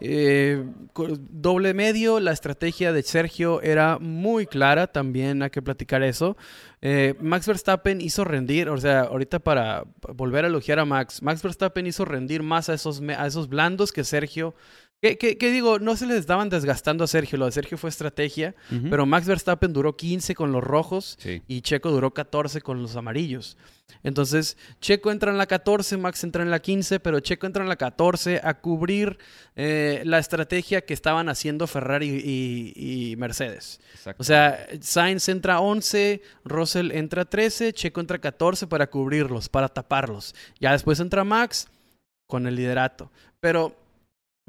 [0.00, 6.36] eh, doble medio, la estrategia de Sergio era muy clara, también hay que platicar eso.
[6.80, 9.84] Eh, Max Verstappen hizo rendir, o sea, ahorita para
[10.14, 13.92] volver a elogiar a Max, Max Verstappen hizo rendir más a esos, a esos blandos
[13.92, 14.54] que Sergio
[15.00, 15.78] ¿Qué, digo?
[15.78, 17.38] No se les estaban desgastando a Sergio.
[17.38, 18.54] Lo de Sergio fue estrategia.
[18.68, 23.56] Pero Max Verstappen duró 15 con los rojos y Checo duró 14 con los amarillos.
[24.02, 27.68] Entonces, Checo entra en la 14, Max entra en la 15, pero Checo entra en
[27.68, 29.18] la 14 a cubrir
[29.56, 32.08] eh, la estrategia que estaban haciendo Ferrari
[32.76, 33.80] y, Mercedes.
[34.18, 40.34] O sea, Sainz entra 11, Russell entra 13, Checo entra 14 para cubrirlos, para taparlos.
[40.60, 41.68] Ya después entra Max
[42.26, 43.10] con el liderato.
[43.40, 43.79] Pero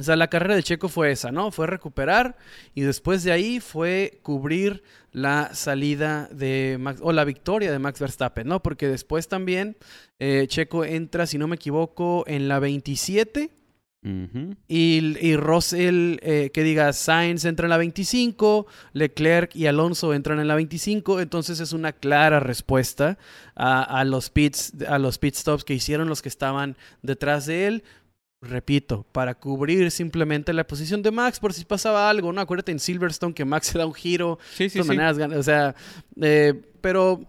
[0.02, 1.52] o sea, la carrera de Checo fue esa, ¿no?
[1.52, 2.36] Fue recuperar
[2.74, 8.00] y después de ahí fue cubrir la salida de Max, o la victoria de Max
[8.00, 8.64] Verstappen, ¿no?
[8.64, 9.78] Porque después también
[10.18, 13.52] eh, Checo entra, si no me equivoco, en la 27.
[14.68, 20.40] y, y, Russell, eh, que diga, Sainz entra en la 25, Leclerc y Alonso entran
[20.40, 23.20] en la 25, entonces es una clara respuesta
[23.54, 27.68] a, a, los pits, a los pit stops que hicieron los que estaban detrás de
[27.68, 27.84] él,
[28.42, 32.42] repito, para cubrir simplemente la posición de Max por si pasaba algo, ¿no?
[32.42, 34.40] Acuérdate en Silverstone que Max se da un giro.
[34.54, 34.98] Sí, sí, sí.
[34.98, 35.76] o sea,
[36.20, 37.22] eh, pero,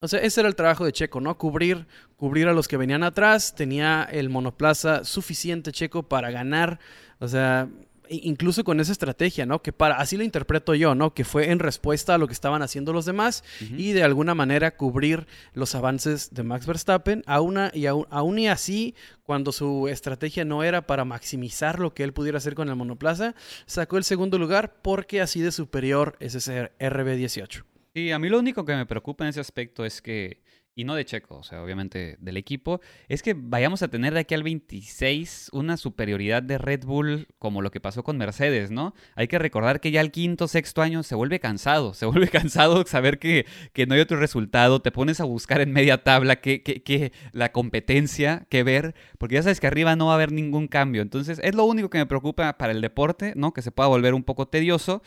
[0.00, 1.36] o sea, ese era el trabajo de Checo, ¿no?
[1.36, 3.54] Cubrir, cubrir a los que venían atrás.
[3.54, 6.80] Tenía el monoplaza suficiente Checo para ganar.
[7.18, 7.68] O sea,
[8.08, 9.62] incluso con esa estrategia, ¿no?
[9.62, 11.14] Que para, así lo interpreto yo, ¿no?
[11.14, 13.44] Que fue en respuesta a lo que estaban haciendo los demás
[13.76, 18.94] y de alguna manera cubrir los avances de Max Verstappen, aún y, aún, y así,
[19.22, 23.34] cuando su estrategia no era para maximizar lo que él pudiera hacer con el monoplaza,
[23.66, 27.64] sacó el segundo lugar porque así de superior es ese RB18.
[27.94, 30.42] Y a mí lo único que me preocupa en ese aspecto es que
[30.76, 34.20] y no de Checo, o sea, obviamente del equipo, es que vayamos a tener de
[34.20, 38.94] aquí al 26 una superioridad de Red Bull como lo que pasó con Mercedes, ¿no?
[39.14, 42.84] Hay que recordar que ya al quinto, sexto año se vuelve cansado, se vuelve cansado
[42.86, 46.62] saber que, que no hay otro resultado, te pones a buscar en media tabla que,
[46.62, 50.30] que, que la competencia, que ver, porque ya sabes que arriba no va a haber
[50.30, 53.54] ningún cambio, entonces es lo único que me preocupa para el deporte, ¿no?
[53.54, 55.02] Que se pueda volver un poco tedioso.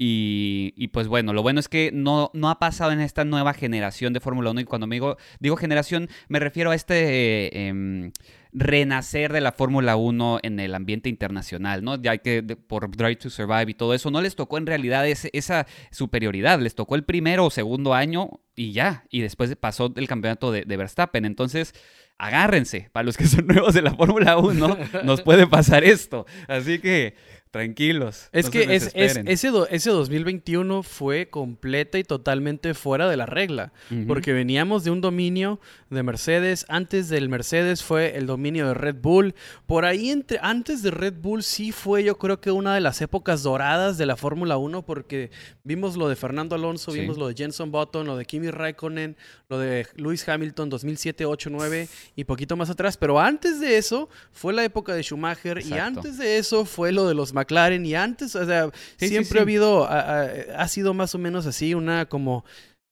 [0.00, 4.12] Y, pues bueno, lo bueno es que no, no ha pasado en esta nueva generación
[4.12, 4.60] de Fórmula 1.
[4.60, 8.12] Y cuando me digo, digo generación, me refiero a este em,
[8.52, 12.00] renacer de la Fórmula 1 en el ambiente internacional, ¿no?
[12.00, 15.66] Ya que por Drive to Survive y todo eso, no les tocó en realidad esa
[15.90, 16.60] superioridad.
[16.60, 19.04] Les tocó el primero o segundo año y ya.
[19.10, 21.24] Y después pasó el campeonato de, Verstappen.
[21.24, 21.74] Entonces
[22.18, 26.24] agárrense, para los que son nuevos de la Fórmula 1, nos puede pasar esto.
[26.46, 27.14] Así que
[27.50, 28.28] Tranquilos.
[28.32, 33.72] Es que es, ese, ese 2021 fue completa y totalmente fuera de la regla,
[34.06, 38.96] porque veníamos de un dominio de Mercedes, antes del Mercedes fue el dominio de Red
[39.00, 39.34] Bull,
[39.66, 43.00] por ahí entre, antes de Red Bull sí fue yo creo que una de las
[43.00, 45.30] épocas doradas de la Fórmula 1, porque
[45.64, 49.16] vimos lo de Fernando Alonso, vimos lo de Jenson Button, lo de Kimi Raikkonen,
[49.48, 54.08] lo de Lewis Hamilton 2007, 8, 9 y poquito más atrás, pero antes de eso
[54.32, 57.94] fue la época de Schumacher y antes de eso fue lo de los McLaren y
[57.94, 62.44] antes, o sea, siempre ha habido, ha, sido más o menos así, una como,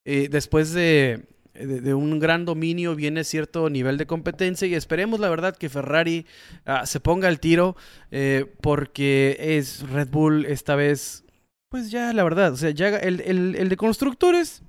[0.06, 5.28] eh, después de, de, un gran dominio viene cierto nivel de competencia y esperemos la
[5.28, 6.26] verdad que Ferrari
[6.64, 7.76] ah, se ponga al tiro
[8.10, 11.24] eh, porque es Red Bull esta vez
[11.68, 14.62] pues ya, la verdad, o sea, ya el, el de constructores,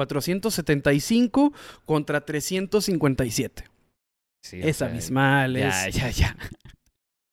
[0.00, 1.52] 475
[1.84, 3.64] contra 357.
[4.52, 6.36] es abismal, ya, es, ya, ya.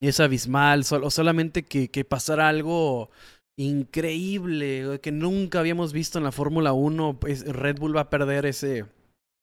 [0.01, 3.09] Es abismal, solo, solamente que, que pasara algo
[3.57, 8.45] increíble que nunca habíamos visto en la Fórmula 1, pues Red Bull va a perder
[8.45, 8.85] ese,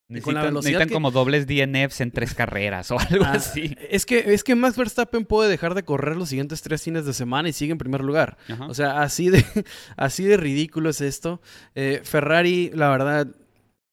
[0.06, 3.74] Necesitan, como dobles DNFs en tres carreras o algo ah, así.
[3.88, 7.14] Es que, es que Max Verstappen puede dejar de correr los siguientes tres fines de
[7.14, 8.36] semana y sigue en primer lugar.
[8.68, 9.44] O sea, así de,
[9.96, 11.40] así de ridículo es esto.
[11.74, 13.28] Eh, Ferrari, la verdad.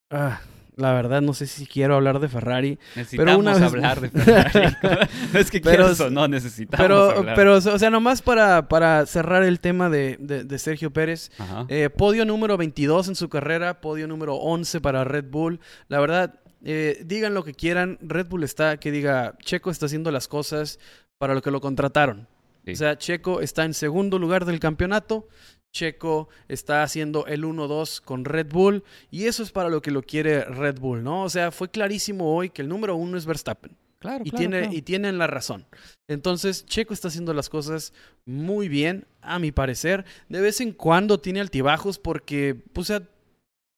[0.10, 0.42] Ah,
[0.82, 2.80] la verdad, no sé si quiero hablar de Ferrari.
[2.96, 3.64] Necesitamos pero una vez...
[3.64, 4.76] hablar de Ferrari.
[5.34, 7.36] no es que pero, eso, no, necesitamos pero, hablar.
[7.36, 11.32] Pero, o sea, nomás para, para cerrar el tema de, de, Sergio Pérez.
[11.70, 15.60] Eh, podio número 22 en su carrera, podio número 11 para Red Bull.
[15.88, 17.98] La verdad, eh, digan lo que quieran.
[18.02, 20.80] Red Bull está, que diga, Checo está haciendo las cosas
[21.18, 22.28] para lo que lo contrataron.
[22.68, 25.28] O sea, Checo está en segundo lugar del campeonato.
[25.72, 30.04] Checo está haciendo el 1-2 con Red Bull y eso es para lo que lo
[30.04, 31.24] quiere Red Bull, ¿no?
[31.24, 33.76] O sea, fue clarísimo hoy que el número uno es Verstappen.
[34.00, 35.68] Claro, y, claro, tiene, y tienen la razón.
[36.08, 37.94] Entonces, Checo está haciendo las cosas
[38.26, 40.06] muy bien, a mi parecer.
[40.28, 43.08] De vez en cuando tiene altibajos porque, pues, o sea,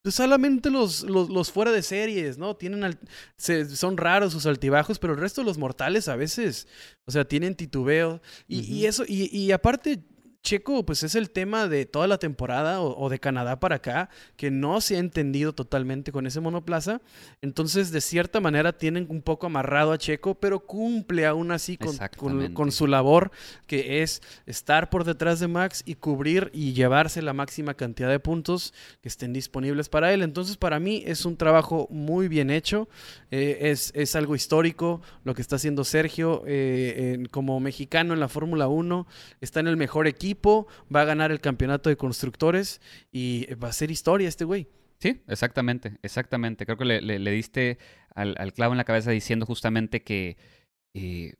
[0.01, 2.55] pues, solamente los, los, fuera de series, ¿no?
[2.55, 2.97] Tienen
[3.37, 6.69] son raros sus altibajos, pero el resto de los mortales a veces,
[7.05, 8.21] o sea, tienen titubeo.
[8.47, 10.03] Y, y eso, y, y aparte,
[10.43, 14.51] Checo, pues es el tema de toda la temporada o, de Canadá para acá, que
[14.51, 16.99] no se ha entendido totalmente con ese monoplaza.
[17.41, 22.53] Entonces, de cierta manera, tienen un poco amarrado a Checo, pero cumple aún así con,
[22.53, 23.31] con, su labor,
[23.67, 28.19] que es estar por detrás de Max y cubrir y llevarse la máxima cantidad de
[28.19, 30.23] puntos que estén disponibles para él.
[30.23, 32.89] Entonces, para mí es un trabajo muy bien hecho,
[33.31, 38.27] eh, es, es, algo histórico lo que está haciendo Sergio eh, como mexicano en la
[38.27, 39.07] Fórmula 1,
[39.39, 43.73] está en el mejor equipo va a ganar el campeonato de constructores y va a
[43.73, 44.67] ser historia este güey.
[44.99, 46.65] Sí, exactamente, exactamente.
[46.65, 47.77] Creo que le, diste
[48.15, 50.37] al, clavo en la cabeza diciendo justamente que
[50.93, 51.33] eh,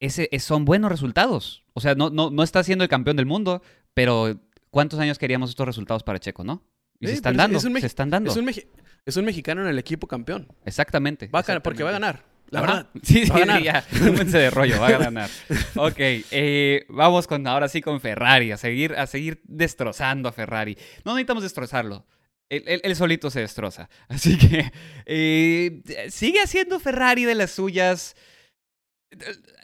[0.00, 1.64] ese, son buenos resultados.
[1.72, 3.62] O sea, no, no, no está siendo el campeón del mundo,
[3.94, 4.38] pero
[4.70, 6.62] ¿cuántos años queríamos estos resultados para Checo, no?
[7.00, 8.30] Y se están dando, se están dando.
[8.30, 10.48] Es un, mexicano en el equipo campeón.
[10.64, 11.28] Exactamente.
[11.28, 12.24] Va porque va a ganar.
[12.50, 12.86] La verdad.
[13.02, 13.32] Sí, sí,
[13.62, 13.84] ya.
[13.90, 15.30] de rollo, va a ganar.
[15.74, 20.76] ok, eh, vamos con ahora sí con Ferrari, a seguir, a seguir destrozando a Ferrari.
[21.04, 22.06] No necesitamos destrozarlo.
[22.48, 23.88] Él, solito se destroza.
[24.08, 24.70] Así que
[25.04, 28.14] eh, sigue haciendo Ferrari de las suyas.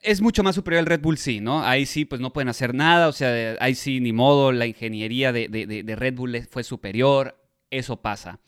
[0.03, 1.65] Es mucho más superior al Red Bull, sí, ¿no?
[1.65, 3.07] Ahí sí, pues no pueden hacer nada.
[3.09, 4.51] O sea, ahí sí, ni modo.
[4.51, 7.39] La ingeniería de, de Red Bull fue superior.
[7.71, 8.41] Eso pasa.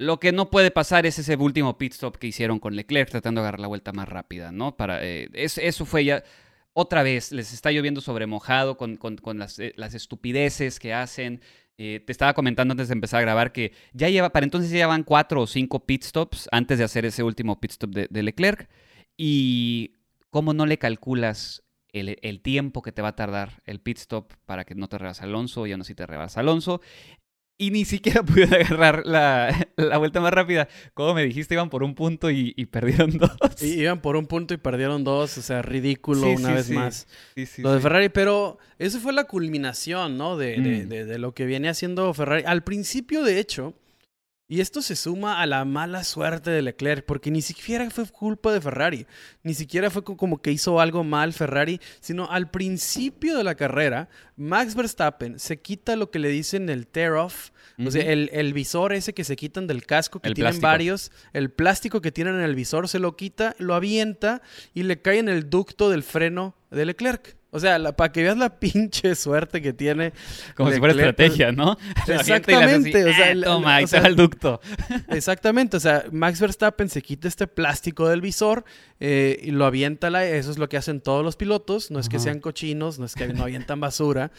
[0.00, 3.42] Lo que no puede pasar es ese último pit stop que hicieron con Leclerc tratando
[3.42, 4.74] de agarrar la vuelta más rápida, ¿no?
[4.74, 6.24] Para, eh, eso fue ya...
[6.72, 11.42] Otra vez, les está lloviendo sobre mojado con, con, las, eh, las, estupideces que hacen.
[11.76, 14.78] Eh, te estaba comentando antes de empezar a grabar que ya lleva, para entonces ya
[14.78, 18.70] llevan cuatro o cinco pit stops antes de hacer ese último pit stop de, Leclerc.
[19.18, 19.96] Y
[20.30, 24.64] cómo no le calculas el, tiempo que te va a tardar el pit stop para
[24.64, 26.80] que no te rebas Alonso, ya no si te rebas Alonso
[27.60, 30.66] y ni siquiera pudieron agarrar la, la, vuelta más rápida.
[30.94, 33.30] Como me dijiste, iban por un punto y, perdieron dos.
[33.60, 37.06] Y iban por un punto y perdieron dos, o sea, ridículo una vez más.
[37.58, 40.38] lo de Ferrari, pero eso fue la culminación, ¿no?
[40.38, 40.88] De, de, mm.
[40.88, 42.44] de, de, lo que viene haciendo Ferrari.
[42.46, 43.74] Al principio, de hecho,
[44.50, 48.52] y esto se suma a la mala suerte de Leclerc, porque ni siquiera fue culpa
[48.52, 49.06] de Ferrari,
[49.44, 54.08] ni siquiera fue como que hizo algo mal Ferrari, sino al principio de la carrera,
[54.36, 59.14] Max Verstappen se quita lo que le dicen el tear-off, o sea, el, visor ese
[59.14, 62.88] que se quitan del casco, que tienen varios, el plástico que tienen en el visor,
[62.88, 64.42] se lo quita, lo avienta
[64.74, 67.36] y le cae en el ducto del freno de Leclerc.
[67.52, 70.12] O sea, para que veas la pinche suerte que tiene.
[70.54, 71.76] Como si fuera estrategia, ¿no?
[72.06, 73.04] Exactamente.
[73.04, 74.60] o sea, ah, toma, ahí el ducto.
[75.08, 75.76] Exactamente.
[75.76, 78.64] O sea, Max Verstappen se quita este plástico del visor
[79.00, 80.10] eh, y lo avienta.
[80.10, 81.90] La, eso es lo que hacen todos los pilotos.
[81.90, 84.30] No es que sean cochinos, no es que no avientan basura.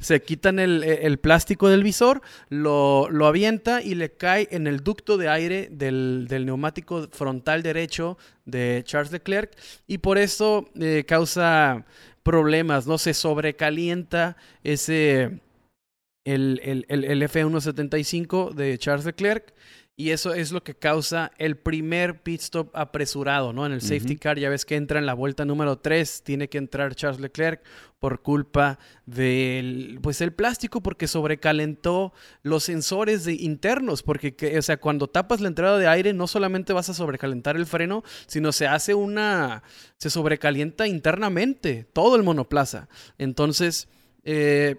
[0.00, 5.16] se quitan el, plástico del visor, lo, lo, avienta y le cae en el ducto
[5.16, 9.52] de aire del, del neumático frontal derecho de Charles Leclerc.
[9.86, 11.84] Y por eso eh, causa
[12.22, 12.98] problemas, ¿no?
[12.98, 15.40] Se sobrecalienta ese,
[16.24, 19.52] el, el, el, F175 de Charles Leclerc
[19.96, 23.64] y eso es lo que causa el primer pit stop apresurado, ¿no?
[23.64, 26.58] En el safety car, ya ves que entra en la vuelta número 3, tiene que
[26.58, 27.62] entrar Charles Leclerc
[28.00, 34.78] por culpa del, pues el plástico, porque sobrecalentó los sensores de internos, porque, o sea,
[34.78, 38.66] cuando tapas la entrada de aire, no solamente vas a sobrecalentar el freno, sino se
[38.66, 39.62] hace una,
[39.96, 42.88] se sobrecalienta internamente todo el monoplaza.
[43.16, 43.86] Entonces,
[44.24, 44.76] eh,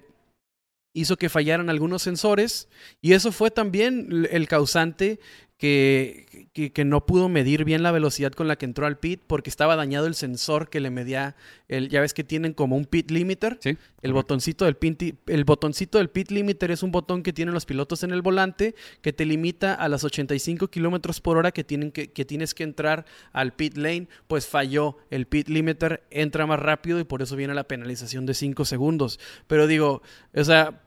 [0.96, 2.70] hizo que fallaran algunos sensores
[3.02, 5.20] y eso fue también el causante
[5.58, 9.50] que, que, no pudo medir bien la velocidad con la que entró al pit porque
[9.50, 11.38] estaba dañado el sensor que le medía
[11.70, 15.46] el ya ves que tienen como un pit limiter sí, el botoncito del pit el
[15.46, 19.14] botoncito del pit limiter es un botón que tienen los pilotos en el volante que
[19.14, 23.06] te limita a las 85 kilómetros por hora que tienen que, que tienes que entrar
[23.32, 27.54] al pit lane pues falló el pit limiter entra más rápido y por eso viene
[27.54, 29.20] la penalización de 5 segundos.
[29.48, 30.02] Pero digo
[30.34, 30.82] o sea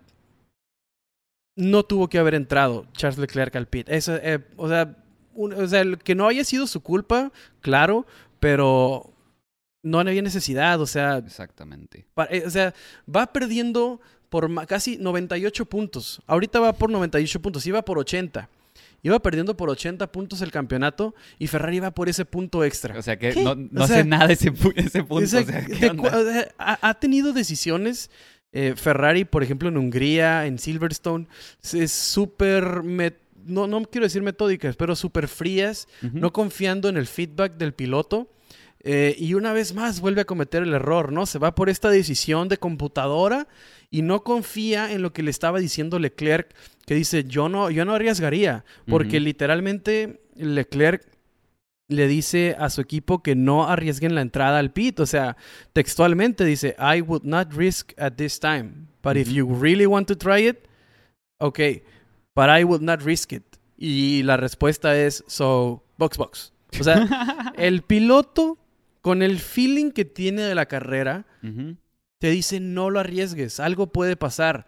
[1.59, 3.89] no tuvo que haber entrado Charles Leclerc al pit.
[3.89, 4.97] Eso, eh, o, sea,
[5.35, 8.07] o sea, que no haya sido su culpa, claro,
[8.39, 9.13] pero
[9.83, 11.17] no había necesidad, o sea...
[11.17, 12.07] Exactamente.
[12.31, 12.75] Eh, o sea,
[13.13, 16.23] va perdiendo por casi 98 puntos.
[16.29, 18.49] Ahorita va por 98 puntos, iba por 80.
[19.03, 22.97] Iba perdiendo por 80 puntos el campeonato y Ferrari va por ese punto extra.
[22.97, 25.25] O sea que no, hace nada ese, ese punto.
[25.25, 25.45] O sea,
[26.59, 28.11] ha, tenido decisiones
[28.53, 31.27] eh, Ferrari, por ejemplo, en Hungría, en Silverstone,
[31.73, 32.83] es súper,
[33.45, 38.31] no, no quiero decir metódicas, pero súper frías, no confiando en el feedback del piloto.
[38.85, 41.27] Eh, y una vez más vuelve a cometer el error, ¿no?
[41.27, 43.49] Se va por esta decisión de computadora
[43.91, 46.55] y no confía en lo que le estaba diciendo Leclerc,
[46.87, 51.05] que dice, yo no, yo no arriesgaría, porque literalmente Leclerc
[51.89, 55.01] le dice a su equipo que no arriesguen la entrada al pit.
[55.01, 55.37] O sea,
[55.73, 58.89] textualmente dice, I would not risk at this time.
[59.03, 60.69] But if you really want to try it,
[61.39, 61.83] okay,
[62.35, 63.45] but I would not risk it.
[63.77, 66.53] Y la respuesta es, so, box, box.
[66.79, 68.59] O sea, el piloto,
[69.01, 71.25] con el feeling que tiene de la carrera,
[72.19, 74.67] te dice, no lo arriesgues, algo puede pasar.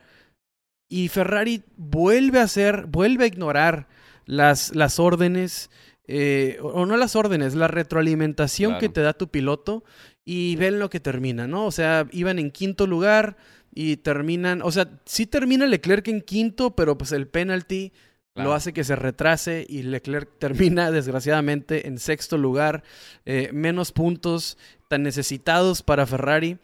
[0.88, 3.88] Y Ferrari vuelve a hacer, vuelve a ignorar
[4.24, 5.70] las, las órdenes
[6.12, 9.84] eh, o no las órdenes, la retroalimentación que te da tu piloto
[10.24, 11.66] y ven lo que termina, ¿no?
[11.66, 13.36] O sea, iban en quinto lugar
[13.72, 17.92] y terminan, o sea, sí termina Leclerc en quinto, pero pues el penalty
[18.34, 22.82] lo hace que se retrase y Leclerc termina desgraciadamente en sexto lugar,
[23.24, 24.58] eh, menos puntos
[24.88, 26.58] tan necesitados para Ferrari.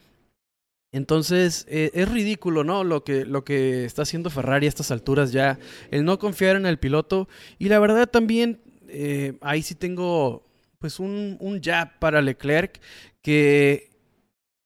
[0.90, 2.82] Entonces, eh, es ridículo, ¿no?
[2.82, 5.60] Lo que, lo que está haciendo Ferrari a estas alturas ya,
[5.92, 7.28] el no confiar en el piloto.
[7.60, 8.65] Y la verdad también
[8.98, 10.46] eh, ahí sí tengo
[10.78, 12.80] pues un, un jab para Leclerc
[13.22, 13.90] que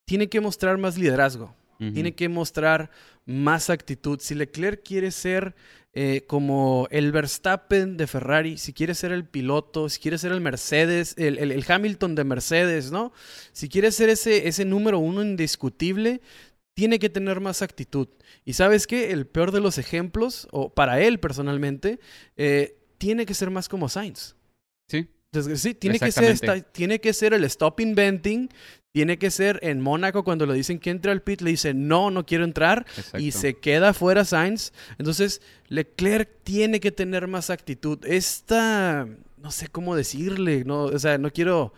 [0.05, 2.91] tiene que mostrar más liderazgo, tiene que mostrar
[3.25, 4.19] más actitud.
[4.21, 5.55] Si Leclerc quiere ser
[5.93, 10.41] eh, como el Verstappen de Ferrari, si quiere ser el piloto, si quiere ser el
[10.41, 13.13] Mercedes, el, el, Hamilton de Mercedes, ¿no?
[13.53, 16.21] Si quiere ser ese, ese número uno indiscutible,
[16.75, 18.09] tiene que tener más actitud.
[18.45, 21.99] Y sabes qué, el peor de los ejemplos, o para él personalmente,
[22.37, 24.37] eh, tiene que ser más como Sainz.
[24.89, 25.09] Sí.
[25.57, 28.51] sí, tiene que, ser tiene que ser el stop inventing,
[28.93, 32.11] tiene que ser en Mónaco cuando le dicen que entre al pit, le dice no,
[32.11, 32.85] no quiero entrar
[33.19, 34.73] y se queda fuera Sainz.
[34.99, 38.05] Entonces, Leclerc tiene que tener más actitud.
[38.05, 41.73] Esta, no sé cómo decirle, no, o sea, no quiero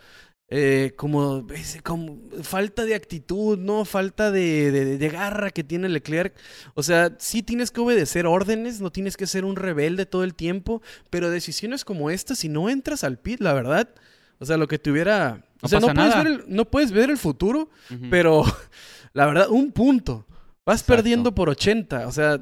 [0.55, 1.47] eh, como,
[1.83, 3.87] como, falta de actitud, ¿no?
[3.87, 6.35] Falta de, de, garra que tiene Leclerc.
[6.75, 10.35] O sea, sí tienes que obedecer órdenes, no tienes que ser un rebelde todo el
[10.35, 13.95] tiempo, pero decisiones como esta, si no entras al pit, la verdad,
[14.41, 15.37] o sea, lo que tuviera...
[15.37, 17.71] No o sea, no puedes, ver el, no puedes, ver el, futuro,
[18.11, 18.45] pero
[19.15, 20.27] la verdad, un punto.
[20.67, 22.39] Vas perdiendo por 80, o sea...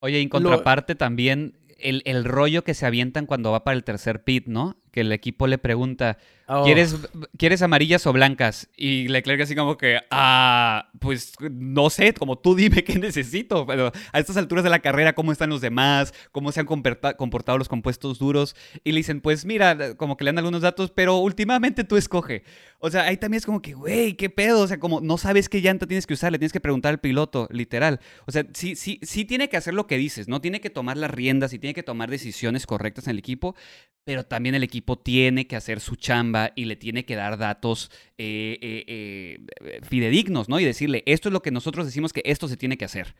[0.00, 4.24] Oye, en contraparte también el, el rollo que se avientan cuando va para el tercer
[4.24, 4.76] pit, ¿no?
[4.96, 6.16] Que el equipo le pregunta,
[6.48, 6.62] Oh.
[6.62, 6.96] ¿Quieres,
[7.36, 8.68] ¿Quieres amarillas o blancas?
[8.76, 13.90] Y Leclerc así como que, ah, pues no sé, como tú dime qué necesito, pero
[14.12, 16.14] a estas alturas de la carrera, ¿cómo están los demás?
[16.30, 18.54] ¿Cómo se han comportado los compuestos duros?
[18.84, 22.44] Y le dicen, pues mira, como que le dan algunos datos, pero últimamente tú escoge.
[22.78, 24.60] O sea, ahí también es como que, güey, ¿qué pedo?
[24.60, 27.00] O sea, como no sabes qué llanta tienes que usar, le tienes que preguntar al
[27.00, 27.98] piloto, literal.
[28.26, 30.40] O sea, sí, sí, sí tiene que hacer lo que dices, ¿no?
[30.40, 33.56] Tiene que tomar las riendas y tiene que tomar decisiones correctas en el equipo,
[34.04, 37.90] pero también el equipo tiene que hacer su chamba y le tiene que dar datos
[38.16, 40.60] eh, eh, eh, fidedignos, ¿no?
[40.60, 43.16] Y decirle, esto es lo que nosotros decimos que esto se tiene que hacer.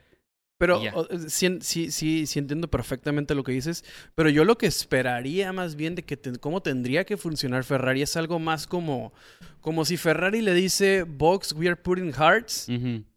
[0.58, 0.80] Pero
[1.28, 3.84] sí, sí, sí, sí, entiendo perfectamente lo que dices,
[4.14, 8.16] pero yo lo que esperaría más bien de que cómo tendría que funcionar Ferrari es
[8.16, 9.12] algo más como,
[9.60, 12.68] como si Ferrari le dice, Box, we are putting hearts,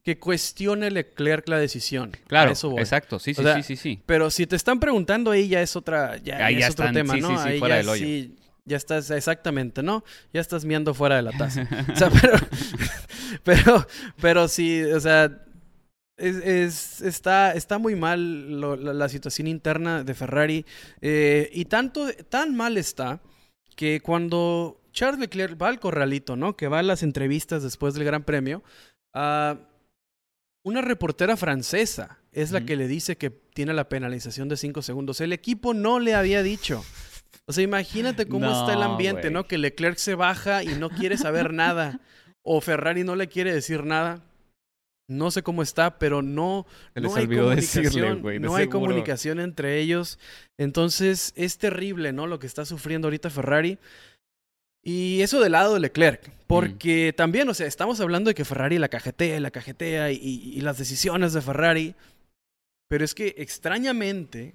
[0.04, 2.12] que cuestione Leclerc la decisión.
[2.28, 4.02] Claro, exacto, sí, sí, sí, sí, sí.
[4.06, 7.42] Pero si te están preguntando ahí ya es otra, ya, es otro tema, ¿no?
[7.42, 8.34] Sí, sí, fuera del hoyo.
[8.66, 10.04] ya estás, exactamente, ¿no?
[10.34, 11.62] Ya estás miando fuera de la taza.
[11.94, 12.38] o sea, pero,
[13.46, 13.88] pero,
[14.20, 15.46] pero sí, o sea
[16.20, 18.62] es, está, está muy mal
[19.00, 20.66] la, situación interna de Ferrari.
[21.02, 23.22] Eh, y tanto, tan mal está
[23.76, 26.58] que cuando Charles Leclerc va al corralito, ¿no?
[26.58, 28.64] Que va a las entrevistas después del Gran Premio,
[29.16, 29.58] uh,
[30.64, 35.22] una reportera francesa es la que le dice que tiene la penalización de 5 segundos.
[35.22, 36.84] El equipo no le había dicho.
[37.46, 39.48] O sea, imagínate cómo está el ambiente, ¿no?
[39.48, 42.00] Que Leclerc se baja y no quiere saber nada.
[42.44, 44.24] O Ferrari no le quiere decir nada.
[45.10, 48.22] No sé cómo está, pero no, no hay comunicación.
[48.42, 50.20] no hay comunicación entre ellos.
[50.56, 52.28] Entonces, es terrible, ¿no?
[52.28, 53.80] Lo que está sufriendo ahorita Ferrari.
[54.84, 58.78] Y eso del lado de Leclerc, porque también, o sea, estamos hablando de que Ferrari
[58.78, 61.96] la cajetea y la cajetea y, las decisiones de Ferrari,
[62.88, 64.54] pero es que extrañamente,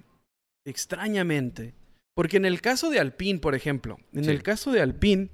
[0.65, 1.73] extrañamente,
[2.15, 5.29] porque en el caso de Alpine, por ejemplo, en el caso de Alpine,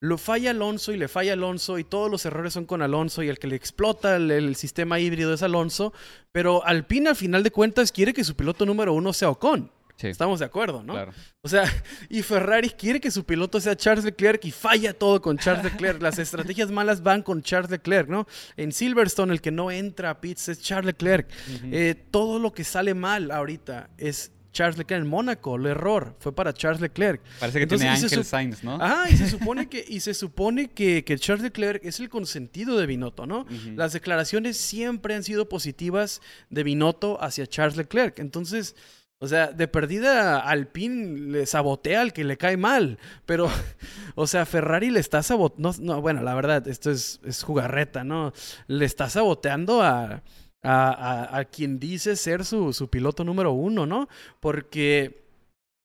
[0.00, 3.28] lo falla Alonso y le falla Alonso y todos los errores son con Alonso y
[3.28, 5.92] el que le explota el, sistema híbrido es Alonso,
[6.32, 9.70] pero Alpine al final de cuentas quiere que su piloto número uno sea Ocon.
[9.98, 10.92] Estamos de acuerdo, ¿no?
[10.92, 11.12] Claro.
[11.40, 11.64] O sea,
[12.10, 16.02] y Ferrari quiere que su piloto sea Charles Leclerc y falla todo con Charles Leclerc.
[16.02, 18.26] Las estrategias malas van con Charles Leclerc, ¿no?
[18.58, 21.30] En Silverstone el que no entra a pits es Charles Leclerc.
[21.72, 26.34] Eh, todo lo que sale mal ahorita es Charles Leclerc en Mónaco, el error fue
[26.34, 27.20] para Charles Leclerc.
[27.38, 28.76] Parece que tiene Ángel Sainz, ¿no?
[28.80, 32.78] Ajá, y se supone que, y se supone que, que Charles Leclerc es el consentido
[32.78, 33.44] de Binotto, ¿no?
[33.74, 38.18] Las declaraciones siempre han sido positivas de Binotto hacia Charles Leclerc.
[38.18, 38.76] Entonces,
[39.18, 42.98] o sea, de perdida Alpine le sabotea al que le cae mal.
[43.26, 43.50] Pero,
[44.14, 45.74] o sea, Ferrari le está saboteando.
[45.80, 48.32] No, bueno, la verdad, esto es, es jugarreta, ¿no?
[48.68, 50.22] Le está saboteando a,
[50.66, 54.08] a, a, quien dice ser su, su piloto número uno, ¿no?
[54.40, 55.24] Porque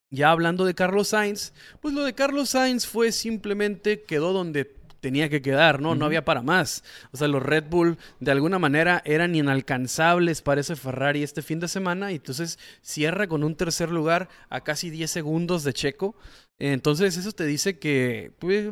[0.09, 5.29] ya hablando de Carlos Sainz, pues lo de Carlos Sainz fue simplemente quedó donde tenía
[5.29, 5.95] que quedar, ¿no?
[5.95, 6.84] No había para más.
[7.11, 11.59] O sea, los Red Bull de alguna manera eran inalcanzables para ese Ferrari este fin
[11.59, 16.15] de semana y entonces cierra con un tercer lugar a casi 10 segundos de Checo.
[16.59, 18.69] Entonces eso te dice que pues,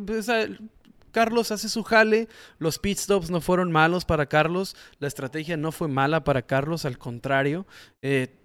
[1.10, 5.72] Carlos hace su jale, los pit stops no fueron malos para Carlos, la estrategia no
[5.72, 7.66] fue mala para Carlos, al contrario.
[8.02, 8.36] Eh,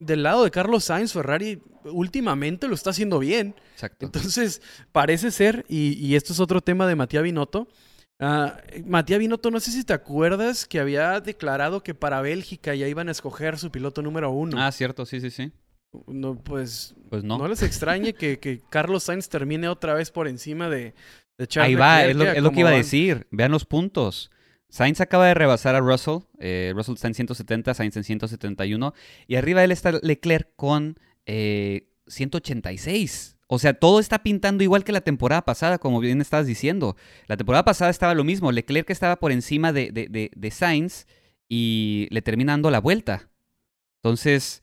[0.00, 3.54] del lado de Carlos Sainz, Ferrari últimamente lo está haciendo bien.
[3.72, 4.06] Exacto.
[4.06, 7.68] Entonces, parece ser, y, esto es otro tema de Matías Binotto.
[8.20, 8.50] Uh,
[8.84, 13.08] Matías Binotto, no sé si te acuerdas que había declarado que para Bélgica ya iban
[13.08, 14.60] a escoger su piloto número uno.
[14.60, 15.52] Ah, cierto, sí, sí, sí.
[16.06, 17.38] No, pues, pues no.
[17.38, 20.94] no les extrañe que, que Carlos Sainz termine otra vez por encima de,
[21.56, 23.26] Ahí va, es lo, que iba a decir.
[23.30, 24.30] Vean los puntos.
[24.68, 26.18] Sainz acaba de rebasar a Russell.
[26.40, 28.94] Eh, Russell está en 170, Sainz en 171.
[29.26, 33.30] Y arriba de él está Leclerc con 186.
[33.30, 36.96] Eh, o sea, todo está pintando igual que la temporada pasada, como bien estabas diciendo.
[37.28, 38.52] La temporada pasada estaba lo mismo.
[38.52, 41.06] Leclerc estaba por encima de, de, de, Sainz
[41.48, 43.30] y le termina dando la vuelta.
[44.02, 44.62] Entonces,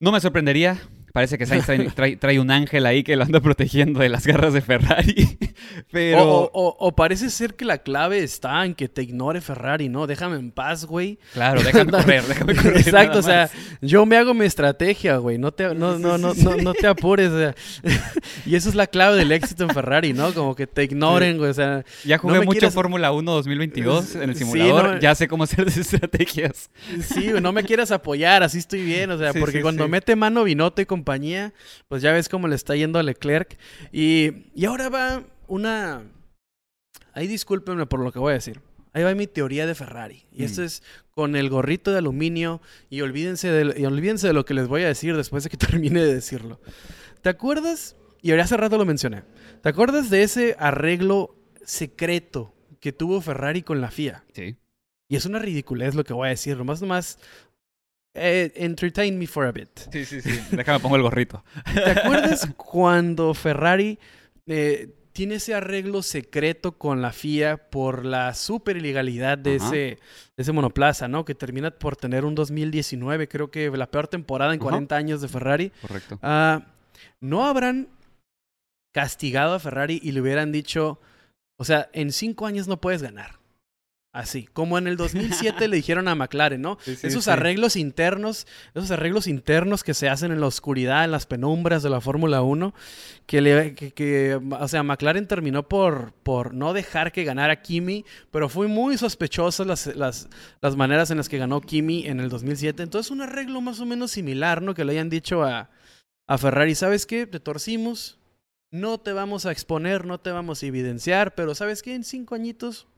[0.00, 0.80] no me sorprendería
[1.12, 4.60] Parece que Sainz trae, un ángel ahí que lo anda protegiendo de las garras de
[4.60, 5.38] Ferrari.
[5.90, 6.50] Pero...
[6.52, 10.06] O, parece ser que la clave está en que te ignore Ferrari, ¿no?
[10.06, 11.18] Déjame en paz, güey.
[11.32, 12.76] Claro, déjame correr, déjame correr.
[12.76, 13.50] Exacto, o sea,
[13.80, 15.38] yo me hago mi estrategia, güey.
[15.38, 17.54] No te, no, no, no, no, te apures.
[18.46, 20.32] y eso es la clave del éxito en Ferrari, ¿no?
[20.34, 21.50] Como que te ignoren, güey.
[21.50, 25.00] O sea, ya jugué mucho Fórmula 1 2022 en el simulador.
[25.00, 26.70] ya sé cómo hacer las estrategias.
[27.02, 29.10] Sí, no me quieras apoyar, así estoy bien.
[29.10, 31.54] O sea, porque cuando mete mano Vinote con compañía,
[31.88, 33.58] pues ya ves cómo le está yendo a Leclerc.
[33.92, 36.02] Y, y ahora va una...
[37.12, 38.60] Ahí discúlpenme por lo que voy a decir.
[38.92, 40.26] Ahí va mi teoría de Ferrari.
[40.32, 40.64] Y esto mm.
[40.64, 42.60] es con el gorrito de aluminio.
[42.90, 45.56] Y olvídense, de, y olvídense de lo que les voy a decir después de que
[45.66, 46.60] termine de decirlo.
[47.22, 47.96] ¿Te acuerdas?
[48.20, 49.22] Y ahora hace rato lo mencioné.
[49.62, 54.24] ¿Te acuerdas de ese arreglo secreto que tuvo Ferrari con la FIA?
[54.34, 54.56] Sí.
[55.08, 56.56] Y es una ridiculez lo que voy a decir.
[56.56, 57.18] Nomás, nomás
[58.14, 59.70] eh, entertain me for a bit.
[59.92, 60.40] Sí, sí, sí.
[60.50, 61.44] Déjame pongo el gorrito.
[61.72, 63.98] ¿Te acuerdas cuando Ferrari
[64.46, 69.98] eh, tiene ese arreglo secreto con la FIA por la super ilegalidad de ese,
[70.36, 71.24] ese monoplaza, ¿no?
[71.24, 75.28] Que termina por tener un 2019, creo que la peor temporada en 40 años de
[75.28, 75.72] Ferrari.
[75.82, 76.18] Correcto.
[76.22, 76.66] Ah,
[77.20, 77.88] ¿No habrán
[78.92, 81.00] castigado a Ferrari y le hubieran dicho,
[81.56, 83.39] o sea, en cinco años no puedes ganar?
[84.12, 86.78] Así, como en el 2007 le dijeron a McLaren, ¿no?
[86.84, 91.84] esos arreglos internos, esos arreglos internos que se hacen en la oscuridad, en las penumbras
[91.84, 92.74] de la Fórmula 1,
[93.26, 98.48] que, le, que, o sea, McLaren terminó por, por no dejar que ganara Kimi, pero
[98.48, 100.28] fue muy sospechosas las, las,
[100.60, 102.82] las, maneras en las que ganó Kimi en el 2007.
[102.82, 104.74] Entonces, un arreglo más o menos similar, ¿no?
[104.74, 105.70] Que le hayan dicho a,
[106.26, 107.28] a Ferrari, ¿sabes qué?
[107.28, 108.18] Te torcimos,
[108.72, 111.94] no te vamos a exponer, no te vamos a evidenciar, pero ¿sabes qué?
[111.94, 112.88] En cinco añitos...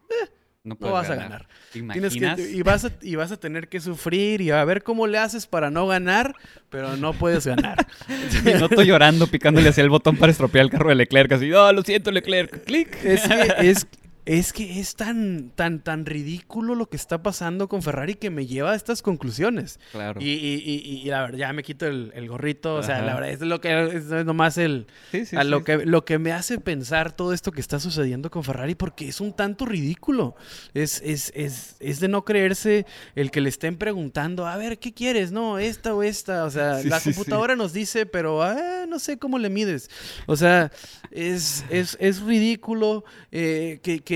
[0.64, 1.48] Eh, no, vas a ganar.
[1.72, 5.08] Tienes que, y, vas a, y vas a tener que sufrir y a ver cómo
[5.08, 6.36] le haces para no ganar,
[6.70, 7.84] pero no puedes ganar.
[8.44, 11.72] no estoy llorando, picándole hacia el botón para estropear el carro de Leclerc, así, oh,
[11.72, 12.96] lo siento, Leclerc, clic.
[13.04, 13.88] Es que es,
[14.24, 18.46] es que es tan, tan, tan ridículo lo que está pasando con Ferrari que me
[18.46, 19.80] lleva a estas conclusiones.
[19.90, 20.20] Claro.
[20.20, 22.76] Y, y, y, y la verdad, ya me quito el, el gorrito.
[22.76, 24.86] O sea, la verdad, es lo que es nomás el.
[25.10, 28.30] Sí, sí, a lo, que, lo que me hace pensar todo esto que está sucediendo
[28.30, 30.36] con Ferrari, porque es un tanto ridículo.
[30.72, 34.92] Es, es, es, es de no creerse el que le estén preguntando, a ver, ¿qué
[34.92, 35.32] quieres?
[35.32, 36.44] No, esta o esta.
[36.44, 39.90] O sea, la computadora nos dice, pero ah, no sé cómo le mides.
[40.26, 40.70] O sea,
[41.10, 44.11] es, es, es ridículo eh, que, que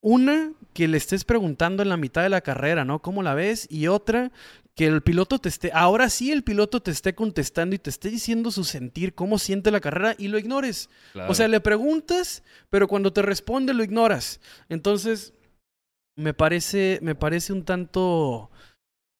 [0.00, 3.00] una, que le estés preguntando en la mitad de la carrera, ¿no?
[3.00, 3.66] ¿Cómo la ves?
[3.70, 4.30] Y otra,
[4.74, 8.08] que el piloto te esté, ahora sí el piloto te esté contestando y te esté
[8.08, 10.88] diciendo su sentir, cómo siente la carrera y lo ignores.
[11.12, 11.30] Claro.
[11.30, 14.40] O sea, le preguntas, pero cuando te responde lo ignoras.
[14.68, 15.34] Entonces,
[16.16, 18.50] me parece, me parece un tanto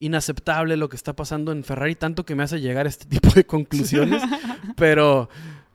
[0.00, 3.30] inaceptable lo que está pasando en Ferrari, tanto que me hace llegar a este tipo
[3.30, 4.22] de conclusiones.
[4.76, 5.28] pero,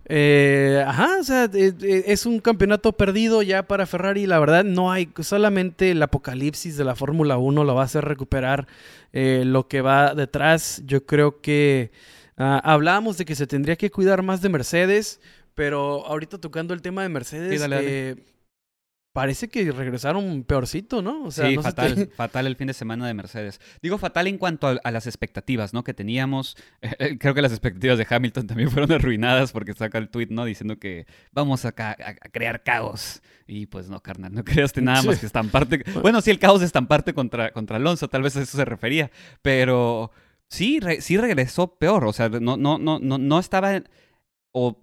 [0.08, 4.28] eh, ajá, o sea, eh, eh, es un campeonato perdido ya para Ferrari.
[4.28, 8.06] La verdad, no hay, solamente el apocalipsis de la Fórmula 1 lo va a hacer
[8.06, 8.68] recuperar
[9.14, 10.84] eh, lo que va detrás.
[10.86, 11.92] Yo creo que
[12.38, 15.20] ah, hablábamos de que se tendría que cuidar más de Mercedes,
[15.56, 18.10] pero ahorita tocando el tema de Mercedes, Sí, dale, dale.
[18.12, 18.16] eh,
[19.16, 21.24] parece que regresaron peorcito, ¿no?
[21.24, 23.62] O sea, sí, no fatal, fatal el fin de semana de Mercedes.
[23.82, 25.86] Digo fatal en cuanto a, a las expectativas, ¿no?
[25.86, 26.58] Que teníamos.
[26.82, 30.44] Eh, creo que las expectativas de Hamilton también fueron arruinadas porque saca el tweet, ¿no?
[30.44, 33.22] Diciendo que vamos a, ca- a- crear caos.
[33.48, 35.84] Y pues no, carnal, no creaste nada más que estamparte.
[36.02, 39.12] Bueno, sí, el caos de estamparte contra, contra Alonso, tal vez a eso se refería.
[39.42, 40.12] Pero
[40.50, 42.04] sí, re- sí regresó peor.
[42.04, 43.82] O sea, no, no, no, no, no estaba.
[44.52, 44.82] O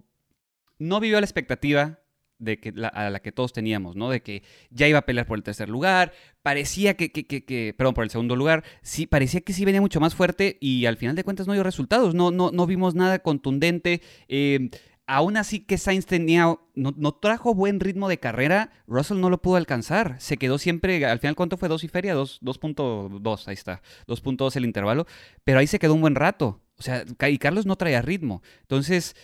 [0.79, 1.99] no vivió la expectativa
[2.43, 4.09] de que la- a la que todos teníamos, ¿no?
[4.09, 7.73] De que ya iba a pelear por el tercer lugar, parecía que, que, que, que-
[7.77, 10.97] perdón, por el segundo lugar, sí, parecía que sí venía mucho más fuerte y al
[10.97, 14.01] final de cuentas no dio resultados, no, no, no vimos nada contundente.
[14.27, 14.69] eh,
[15.05, 16.43] aún así que Sainz tenía,
[16.75, 21.05] no, no trajo buen ritmo de carrera, Russell no lo pudo alcanzar, se quedó siempre,
[21.05, 25.05] al final cuánto fue, dos y feria, Dos- 2.2, ahí está, 2.2 el intervalo,
[25.43, 29.15] pero ahí se quedó un buen rato, o sea, y Carlos no traía ritmo, entonces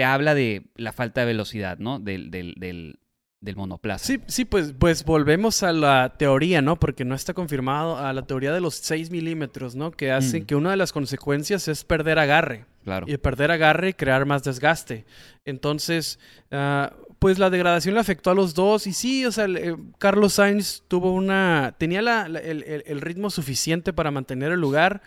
[0.00, 1.98] te habla de la falta de velocidad, ¿no?
[1.98, 3.00] Del, del, del,
[3.42, 4.06] del monoplaza.
[4.06, 6.76] Sí, sí, pues, pues volvemos a la teoría, ¿no?
[6.80, 9.90] Porque no está confirmado a la teoría de los 6 milímetros, ¿no?
[9.90, 10.46] Que hace Mm.
[10.46, 12.64] que una de las consecuencias es perder agarre.
[12.82, 13.04] Claro.
[13.10, 15.04] Y perder agarre y crear más desgaste.
[15.44, 16.18] Entonces,
[16.50, 18.86] ah, pues la degradación le afectó a los dos.
[18.86, 21.74] Y sí, o sea, el- eh, Carlos Sainz tuvo una.
[21.76, 25.02] tenía la- la- el- el ritmo suficiente para mantener el lugar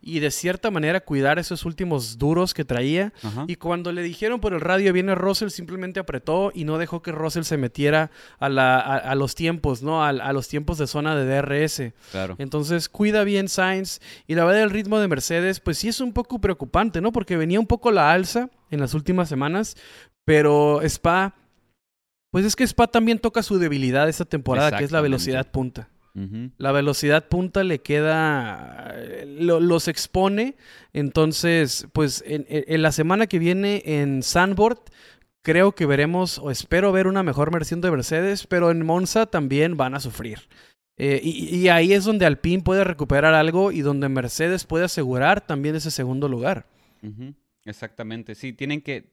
[0.00, 3.12] y de cierta manera cuidar esos últimos duros que traía.
[3.22, 3.44] Ajá.
[3.48, 7.12] Y cuando le dijeron por el radio viene Russell, simplemente apretó y no dejó que
[7.12, 10.04] Russell se metiera a, la, a, a los tiempos, ¿no?
[10.04, 11.92] A, a los tiempos de zona de DRS.
[12.10, 12.36] Claro.
[12.38, 14.00] Entonces cuida bien Sainz.
[14.26, 17.12] Y la verdad el ritmo de Mercedes, pues sí es un poco preocupante, ¿no?
[17.12, 19.76] Porque venía un poco la alza en las últimas semanas,
[20.24, 21.34] pero Spa,
[22.30, 25.88] pues es que Spa también toca su debilidad esta temporada, que es la velocidad punta.
[26.56, 28.94] La velocidad punta le queda,
[29.26, 30.56] lo- los expone.
[30.92, 32.44] Entonces, pues en,
[32.82, 34.78] la semana que viene en Sandboard,
[35.42, 39.76] creo que veremos o espero ver una mejor versión de Mercedes, pero en Monza también
[39.76, 40.40] van a sufrir.
[40.96, 45.46] Eh, y, y ahí es donde Alpine puede recuperar algo y donde Mercedes puede asegurar
[45.46, 46.66] también ese segundo lugar.
[47.64, 49.08] Exactamente, sí, tienen que...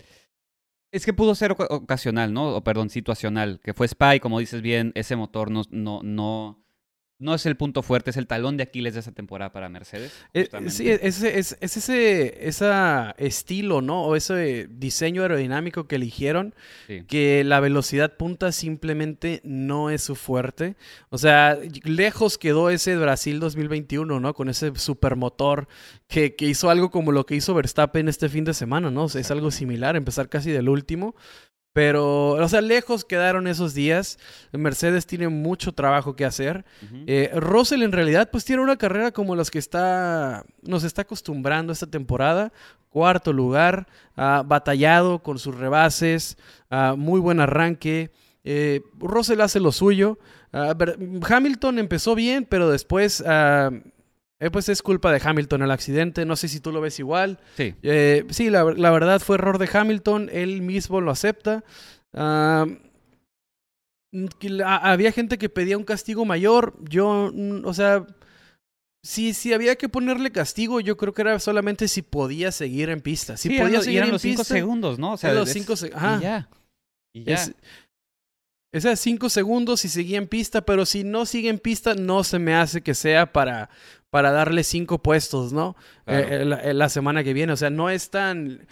[0.92, 2.56] Es que pudo ser oca- ocasional, ¿no?
[2.56, 6.65] O perdón, situacional, que fue Spy, como dices bien, ese motor no, no, no,
[7.26, 10.14] no es el punto fuerte, es el talón de Aquiles de esa temporada para Mercedes.
[10.34, 14.04] Eh, sí, es, es, es ese esa estilo, ¿no?
[14.04, 16.54] O ese diseño aerodinámico que eligieron
[16.88, 17.04] Sí.
[17.08, 20.76] que la velocidad punta simplemente no es su fuerte.
[21.10, 24.34] O sea, lejos quedó ese Brasil 2021, ¿no?
[24.34, 25.68] Con ese supermotor
[26.08, 29.06] que, que hizo algo como lo que hizo Verstappen este fin de semana, ¿no?
[29.06, 31.16] O sea, es algo similar, empezar casi del último.
[31.76, 34.18] Pero, o sea, lejos quedaron esos días.
[34.54, 36.64] Mercedes tiene mucho trabajo que hacer.
[37.06, 41.74] Eh, Russell en realidad pues tiene una carrera como las que está nos está acostumbrando
[41.74, 42.54] esta temporada.
[42.90, 46.38] Cuarto lugar, batallado con sus rebases,
[46.96, 48.10] muy buen arranque.
[48.46, 50.18] Eh, Russell hace lo suyo.
[50.54, 50.74] Ah,
[51.28, 53.72] Hamilton empezó bien, pero después ah,
[54.40, 56.26] eh, pues es culpa de Hamilton el accidente.
[56.26, 57.40] No sé si tú lo ves igual.
[57.58, 61.64] Sí, Eh, sí, la, la verdad fue error de Hamilton, él mismo lo acepta.
[64.64, 68.06] Había gente que pedía un castigo mayor, yo, mm, o sea,
[69.04, 73.02] si, si había que ponerle castigo, yo creo que era solamente si podía seguir en
[73.02, 73.36] pista.
[73.38, 75.14] Si Sí, podía y seguir eran en los cinco pista, segundos, ¿no?
[75.14, 76.20] O sea, los es- cinco se- y ajá.
[76.22, 76.50] ya.
[77.14, 77.34] Y ya.
[77.36, 77.54] Es,
[78.74, 82.40] esa cinco segundos si seguía en pista, pero si no sigue en pista, no se
[82.40, 83.70] me hace que sea para,
[84.16, 85.76] para darle cinco puestos, ¿no?
[86.06, 86.26] Claro.
[86.30, 87.52] Eh, eh, la, eh, la semana que viene.
[87.52, 88.66] O sea, no es tan.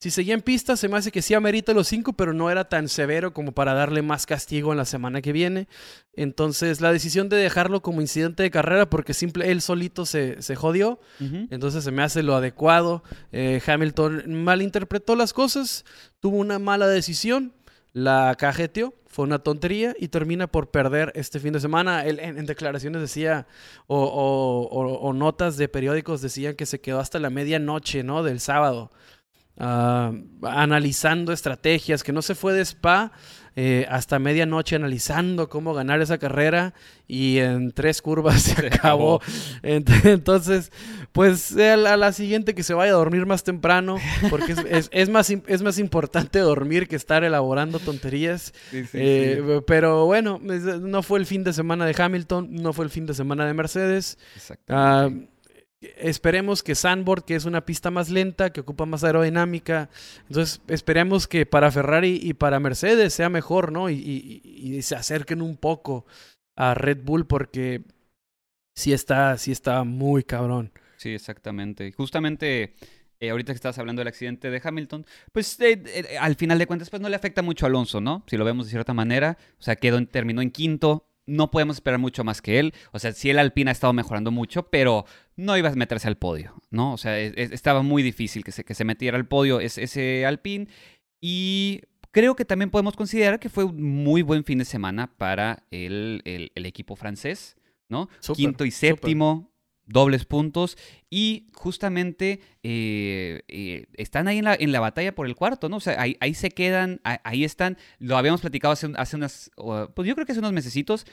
[0.00, 2.68] si seguía en pista, se me hace que sí amerita los cinco, pero no era
[2.68, 5.68] tan severo como para darle más castigo en la semana que viene.
[6.14, 10.56] Entonces, la decisión de dejarlo como incidente de carrera, porque simple, él solito se, se
[10.56, 13.04] jodió, entonces se me hace lo adecuado.
[13.30, 15.84] Eh, Hamilton malinterpretó las cosas,
[16.18, 17.52] tuvo una mala decisión,
[17.98, 22.04] la cajeteó, fue una tontería y termina por perder este fin de semana.
[22.04, 23.46] Él en, declaraciones decía,
[23.86, 28.22] o, o, notas de periódicos decían que se quedó hasta la medianoche, ¿no?
[28.22, 28.92] Del sábado.
[29.60, 33.10] Ah, analizando estrategias, que no se fue de spa
[33.60, 36.74] eh, hasta medianoche analizando cómo ganar esa carrera
[37.08, 39.20] y en tres curvas se, acabó.
[39.64, 40.70] Entonces,
[41.10, 43.98] pues a la, siguiente que se vaya a dormir más temprano,
[44.30, 44.54] porque
[44.92, 48.54] es, más, es más importante dormir que estar elaborando tonterías.
[48.72, 53.06] Eh, pero bueno, no fue el fin de semana de Hamilton, no fue el fin
[53.06, 54.18] de semana de Mercedes.
[54.36, 55.26] Exactamente.
[55.26, 55.37] Ah,
[55.80, 59.88] Esperemos que Sandboard, que es una pista más lenta, que ocupa más aerodinámica,
[60.28, 63.88] entonces esperemos que para Ferrari y para Mercedes sea mejor, ¿no?
[63.88, 66.04] Y, se acerquen un poco
[66.56, 67.82] a Red Bull porque
[68.74, 70.72] sí está, sí está muy cabrón.
[70.96, 71.92] Sí, exactamente.
[71.92, 72.74] Justamente
[73.20, 76.66] eh, ahorita que estabas hablando del accidente de Hamilton, pues eh, eh, al final de
[76.66, 78.24] cuentas, pues no le afecta mucho a Alonso, ¿no?
[78.26, 79.38] Si lo vemos de cierta manera.
[79.58, 82.74] O sea, quedó terminó en quinto, no podemos esperar mucho más que él.
[82.92, 85.04] O sea, sí el Alpine ha estado mejorando mucho, pero
[85.36, 86.92] no iba a meterse al podio, ¿no?
[86.94, 90.66] O sea, estaba muy difícil que se, que se metiera al podio ese, ese Alpine.
[91.20, 95.64] Y creo que también podemos considerar que fue un muy buen fin de semana para
[95.70, 97.56] el, el, equipo francés,
[97.88, 98.08] ¿no?
[98.34, 99.52] Quinto y séptimo.
[99.88, 100.76] Dobles puntos
[101.10, 105.78] y justamente eh, eh, están ahí en la, en la, batalla por el cuarto, ¿no?
[105.78, 109.50] O sea, ahí, ahí se quedan, ahí, están, lo habíamos platicado hace, hace unas,
[109.94, 111.06] pues yo creo que hace unos mesecitos,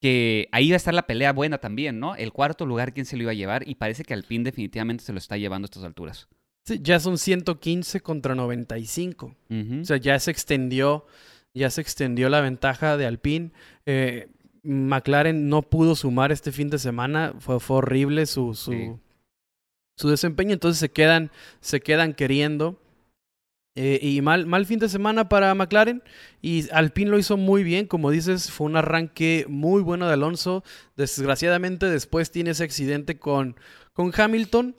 [0.00, 2.16] que ahí va a estar la pelea buena también, ¿no?
[2.16, 3.68] El cuarto lugar, ¿quién se lo iba a llevar?
[3.68, 6.28] Y parece que Alpine definitivamente se lo está llevando a estas alturas.
[6.64, 9.36] Sí, ya son 115 contra 95.
[9.80, 11.06] O sea, ya se extendió,
[11.52, 13.52] ya se extendió la ventaja de Alpine.
[13.84, 14.28] Eh,
[14.62, 18.98] McLaren no pudo sumar este fin de semana, fue, horrible su, su,
[19.96, 21.30] su desempeño, entonces se quedan,
[21.60, 22.78] se quedan queriendo.
[23.76, 26.02] Eh, y mal, mal fin de semana para McLaren.
[26.42, 30.64] Y Alpine lo hizo muy bien, como dices, fue un arranque muy bueno de Alonso.
[30.96, 33.56] Desgraciadamente después tiene ese accidente con,
[33.92, 34.74] con Hamilton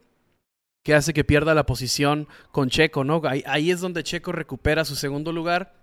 [0.84, 3.22] que hace que pierda la posición con Checo, ¿no?
[3.46, 5.81] ahí es donde Checo recupera su segundo lugar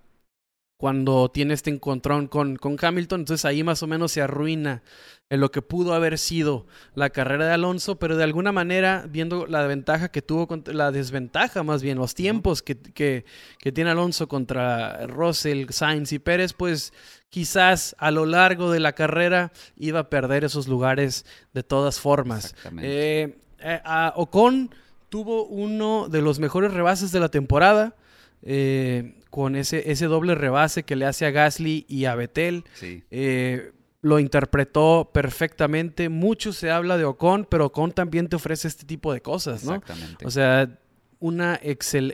[0.78, 3.20] cuando tiene este encontrón con, con Hamilton.
[3.20, 4.82] Entonces ahí más o menos se arruina
[5.28, 9.46] en lo que pudo haber sido la carrera de Alonso, pero de alguna manera, viendo
[9.46, 13.26] la ventaja que tuvo, la desventaja más bien, los tiempos que, que,
[13.58, 16.94] que tiene Alonso contra Russell, Sainz y Pérez, pues
[17.28, 22.54] quizás a lo largo de la carrera iba a perder esos lugares de todas formas.
[22.80, 23.80] Eh, eh,
[24.14, 24.74] Ocon
[25.08, 27.96] tuvo uno de los mejores rebases de la temporada.
[28.42, 32.64] Eh, con ese, ese doble rebase que le hace a Gasly y a Betel.
[32.82, 36.08] Eh, lo interpretó perfectamente.
[36.08, 39.74] Mucho se habla de Ocon, pero Ocon también te ofrece este tipo de cosas, ¿no?
[39.74, 40.26] Exactamente.
[40.26, 40.78] O sea,
[41.20, 41.60] una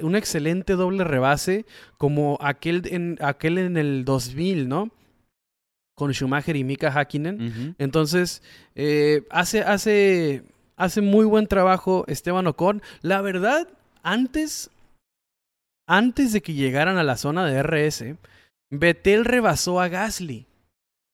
[0.00, 1.66] un excelente doble rebase
[1.98, 4.90] como aquel en, aquel en el 2000, ¿no?
[5.94, 7.76] Con Schumacher y Mika Hakkinen.
[7.78, 8.42] Entonces,
[8.74, 10.42] eh, hace, hace,
[10.76, 12.82] hace muy buen trabajo Esteban Ocon.
[13.02, 13.68] La verdad,
[14.02, 14.70] antes
[15.86, 18.16] antes de que llegaran a la zona de RS,
[18.70, 20.46] Betel rebasó a Gasly.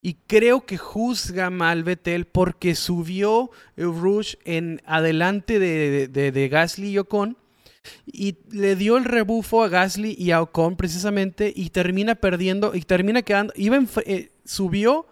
[0.03, 6.99] Y creo que juzga mal Betel porque subió Rush en adelante de, de, Gasly y
[6.99, 7.37] Ocon
[8.07, 12.81] y le dio el rebufo a Gasly y a Ocon precisamente y termina perdiendo y
[12.81, 15.07] termina quedando, iba eh, subió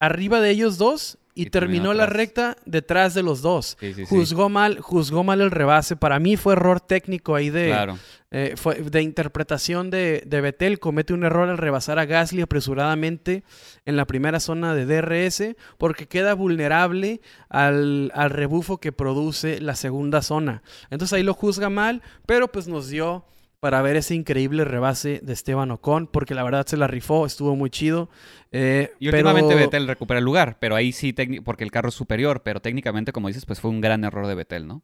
[0.00, 3.76] arriba de ellos dos y, terminó, la recta detrás de los dos.
[4.08, 5.94] juzgó mal, juzgó mal el rebase.
[5.94, 7.96] Para mí fue error técnico ahí de,
[8.30, 10.78] eh, fue de interpretación de, de Betel.
[10.78, 13.44] Comete un error al rebasar a Gasly apresuradamente
[13.84, 17.20] en la primera zona de DRS porque queda vulnerable
[17.50, 20.62] al, al rebufo que produce la segunda zona.
[20.90, 23.26] Entonces ahí lo juzga mal, pero pues nos dio
[23.60, 27.56] para ver ese increíble rebase de Esteban Ocon, porque la verdad se la rifó, estuvo
[27.56, 28.10] muy chido.
[28.52, 32.42] Eh, y últimamente Betel recupera el lugar, pero ahí sí, porque el carro es superior,
[32.42, 34.82] pero técnicamente, como dices, pues fue un gran error de Betel, ¿no?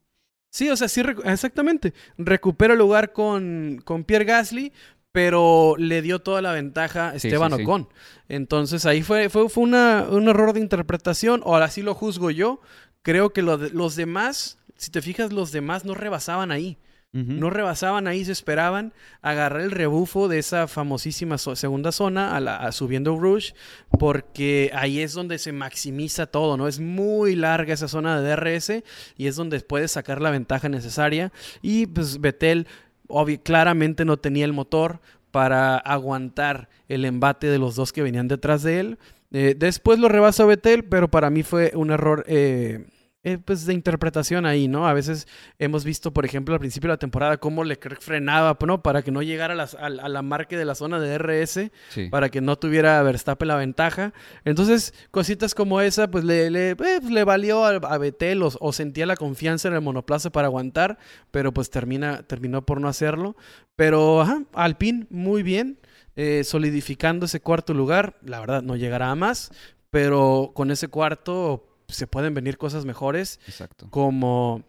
[0.51, 1.95] Sí, o sea, sí, exactamente.
[2.19, 4.73] Recupera el lugar con, con Pierre Gasly,
[5.13, 7.89] pero le dio toda la ventaja a Esteban Ocon.
[8.29, 12.61] Entonces ahí fue, fue, fue una, un error de interpretación, o así lo juzgo yo.
[13.03, 16.79] Creo que los demás, si te fijas, los demás no rebasaban ahí.
[17.15, 22.73] No rebasaban ahí, se esperaban agarrar el rebufo de esa famosísima segunda zona a la,
[22.73, 23.53] subiendo Rouge,
[23.99, 26.69] porque ahí es donde se maximiza todo, ¿no?
[26.69, 28.83] Es muy larga esa zona de DRS
[29.19, 31.33] y es donde puedes sacar la ventaja necesaria.
[31.61, 32.67] Y pues Betel
[33.43, 35.01] claramente no tenía el motor
[35.31, 38.99] para aguantar el embate de los dos que venían detrás de él.
[39.33, 42.87] Eh, después lo rebasó Betel, pero para mí fue un error eh,
[43.25, 44.89] eh, pues de interpretación ahí, ¿no?
[44.89, 45.29] A veces
[45.61, 48.83] hemos visto, por ejemplo, al principio de la temporada cómo Leclerc frenaba, ¿no?
[48.83, 51.71] Para que no llegara a, la marca de la zona de RS,
[52.11, 54.13] para que no tuviera Verstappen la ventaja.
[54.45, 59.07] Entonces, cositas como esa, pues le, le, pues, le valió a, a Betel o, sentía
[59.07, 60.99] la confianza en el monoplaza para aguantar,
[61.31, 63.37] pero pues termina, terminó por no hacerlo.
[63.77, 65.79] Pero, ajá, Alpine, muy bien.
[66.17, 69.51] Eh, solidificando ese cuarto lugar, la verdad no llegará a más,
[69.91, 73.41] pero con ese cuarto se pueden venir cosas mejores.
[73.47, 73.89] Exacto.
[73.91, 74.65] Como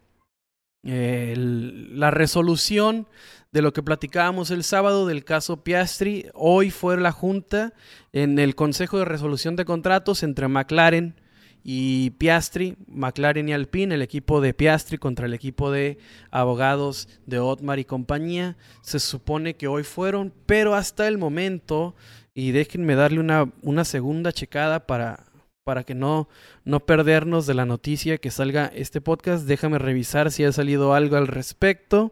[0.84, 3.07] eh, la resolución
[3.53, 6.28] de lo que platicábamos el sábado del caso Piastri.
[6.34, 7.74] Hoy fue la junta
[8.11, 11.15] en el Consejo de Resolución de Contratos entre McLaren
[11.63, 15.97] y Piastri, McLaren y Alpine, el equipo de Piastri contra el equipo de
[16.32, 18.57] abogados de Otmar y compañía.
[18.82, 21.95] Se supone que hoy fueron, pero hasta el momento,
[22.34, 25.32] y déjenme darle una, una segunda checada para
[25.64, 26.28] para que no,
[26.66, 29.45] no perdernos de la noticia que salga este podcast.
[29.45, 32.11] Déjame revisar si ha salido algo al respecto.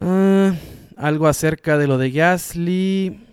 [0.00, 0.54] Ah,
[0.96, 3.26] algo acerca de lo de Gasly.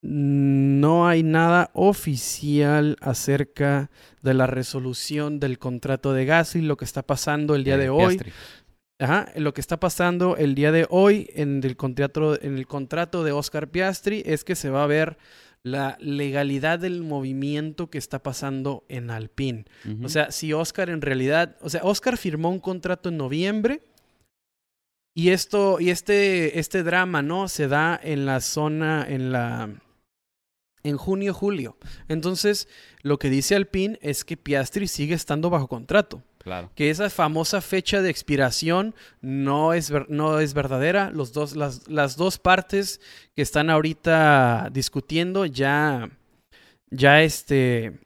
[0.00, 3.90] No hay nada oficial acerca
[4.22, 8.20] de la resolución del contrato de Gasly, lo que está pasando el día de, hoy.
[9.00, 13.24] Ajá, lo que está pasando el día de hoy en el contrato, en el contrato
[13.24, 15.18] de Oscar Piastri es que se va a ver
[15.62, 19.64] la legalidad del movimiento que está pasando en Alpine.
[20.02, 23.82] O sea, si Oscar en realidad, o sea, Oscar firmó un contrato en noviembre
[25.14, 27.48] y esto y este este drama, ¿no?
[27.48, 29.70] Se da en la zona en la
[30.84, 31.76] en junio julio.
[32.08, 32.68] Entonces,
[33.02, 36.22] lo que dice Alpine es que Piastri sigue estando bajo contrato.
[36.74, 41.10] Que esa famosa fecha de expiración no es, no es verdadera.
[41.10, 43.00] Los dos, las, las, dos partes
[43.34, 46.10] que están ahorita discutiendo ya,
[46.90, 48.00] ya, este,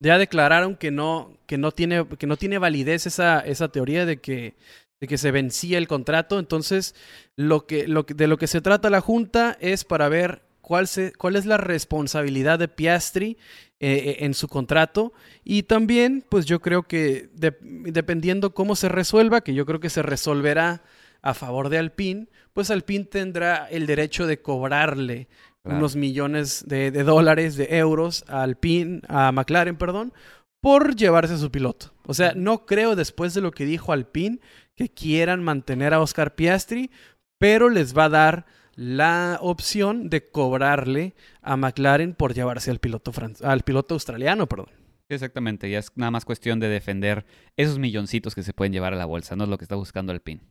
[0.00, 4.20] ya declararon que no, que no, tiene, que no tiene validez esa, esa teoría de
[4.20, 4.54] que,
[5.00, 6.38] de que se vencía el contrato.
[6.38, 6.94] Entonces,
[7.36, 11.12] lo que, lo de lo que se trata la Junta es para ver cuál, se,
[11.14, 13.38] cuál es la responsabilidad de Piastri
[13.80, 15.14] eh, en su contrato.
[15.44, 20.02] Y también, pues yo creo que dependiendo cómo se resuelva, que yo creo que se
[20.02, 20.82] resolverá
[21.22, 25.28] a favor de Alpine, pues Alpine tendrá el derecho de cobrarle
[25.64, 30.12] unos millones de, dólares, de euros a Alpine, a McLaren, perdón,
[30.60, 31.92] por llevarse a su piloto.
[32.04, 34.40] O sea, no creo después de lo que dijo Alpine
[34.76, 36.90] que quieran mantener a Oscar Piastri,
[37.38, 38.46] pero les va a dar
[38.78, 43.10] la opción de cobrarle a McLaren por llevarse al piloto,
[43.42, 44.46] al piloto australiano.
[44.46, 44.68] Perdón.
[45.08, 47.26] Exactamente, ya es nada más cuestión de defender
[47.56, 50.12] esos milloncitos que se pueden llevar a la bolsa, no es lo que está buscando
[50.12, 50.42] el PIN.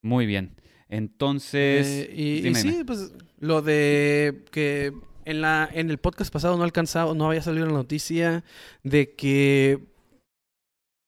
[0.00, 0.56] Muy bien.
[0.88, 2.06] Entonces.
[2.08, 4.94] Eh, y, sí, pues lo de que
[5.26, 8.44] en, la, en el podcast pasado no alcanzado, no había salido la noticia
[8.82, 9.78] de que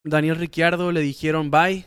[0.05, 1.87] Daniel Ricciardo le dijeron bye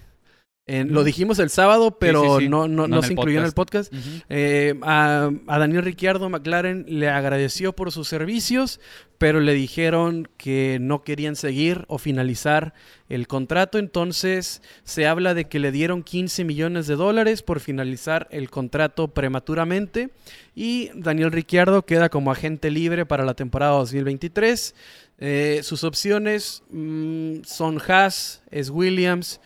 [0.67, 3.93] lo dijimos el sábado, pero no, no, se incluyó en el podcast.
[4.27, 8.81] Eh, a, Daniel Ricciardo McLaren le agradeció por sus servicios,
[9.17, 12.73] pero le dijeron que no querían seguir o finalizar
[13.07, 13.77] el contrato.
[13.77, 19.07] Entonces se habla de que le dieron 15 millones de dólares por finalizar el contrato
[19.07, 20.09] prematuramente.
[20.53, 24.75] Y Daniel Ricciardo queda como agente libre para la temporada 2023.
[25.19, 29.39] Eh, sus opciones mm, son Haas, es Williams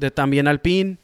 [0.00, 0.98] de también Alpine.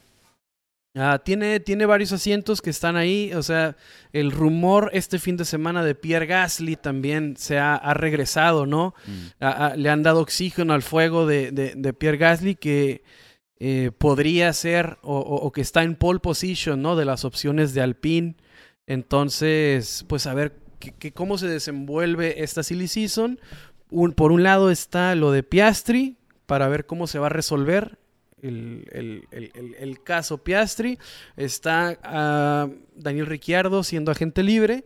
[0.98, 3.30] Ah, tiene, tiene varios asientos que están ahí.
[3.34, 3.76] O sea,
[4.12, 8.94] el rumor este fin de semana de Pierre Gasly también se ha, regresado, ¿no?
[9.06, 9.78] Mm.
[9.78, 13.04] le han dado oxígeno al fuego de, de, Pierre Gasly que
[13.60, 16.96] eh, podría ser o, que está en pole position, ¿no?
[16.96, 18.36] De las opciones de Alpine.
[18.86, 23.38] Entonces, pues a ver que, cómo se desenvuelve esta silly season.
[24.14, 26.16] por un lado está lo de Piastri
[26.46, 27.98] para ver cómo se va a resolver
[28.48, 30.98] el, caso Piastri,
[31.36, 34.84] está ah, Daniel Ricciardo siendo agente libre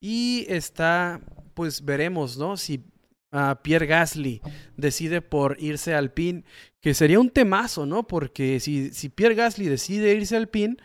[0.00, 1.20] y está,
[1.54, 2.56] pues veremos, ¿no?
[2.56, 2.84] Si
[3.30, 4.40] ah, Pierre Gasly
[4.76, 6.44] decide por irse al PIN,
[6.80, 8.06] que sería un temazo, ¿no?
[8.06, 10.78] Porque si, si Pierre Gasly decide irse al PIN,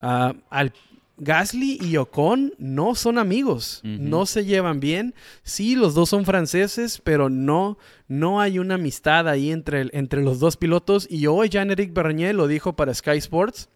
[0.00, 0.72] al,
[1.20, 5.14] Gasly y Ocon no son amigos, no se llevan bien.
[5.42, 10.40] Sí, los dos son franceses, pero no, no hay una amistad ahí entre, entre los
[10.40, 11.06] dos pilotos.
[11.10, 13.68] Y hoy Jean-Éric Bernier lo dijo para Sky Sports,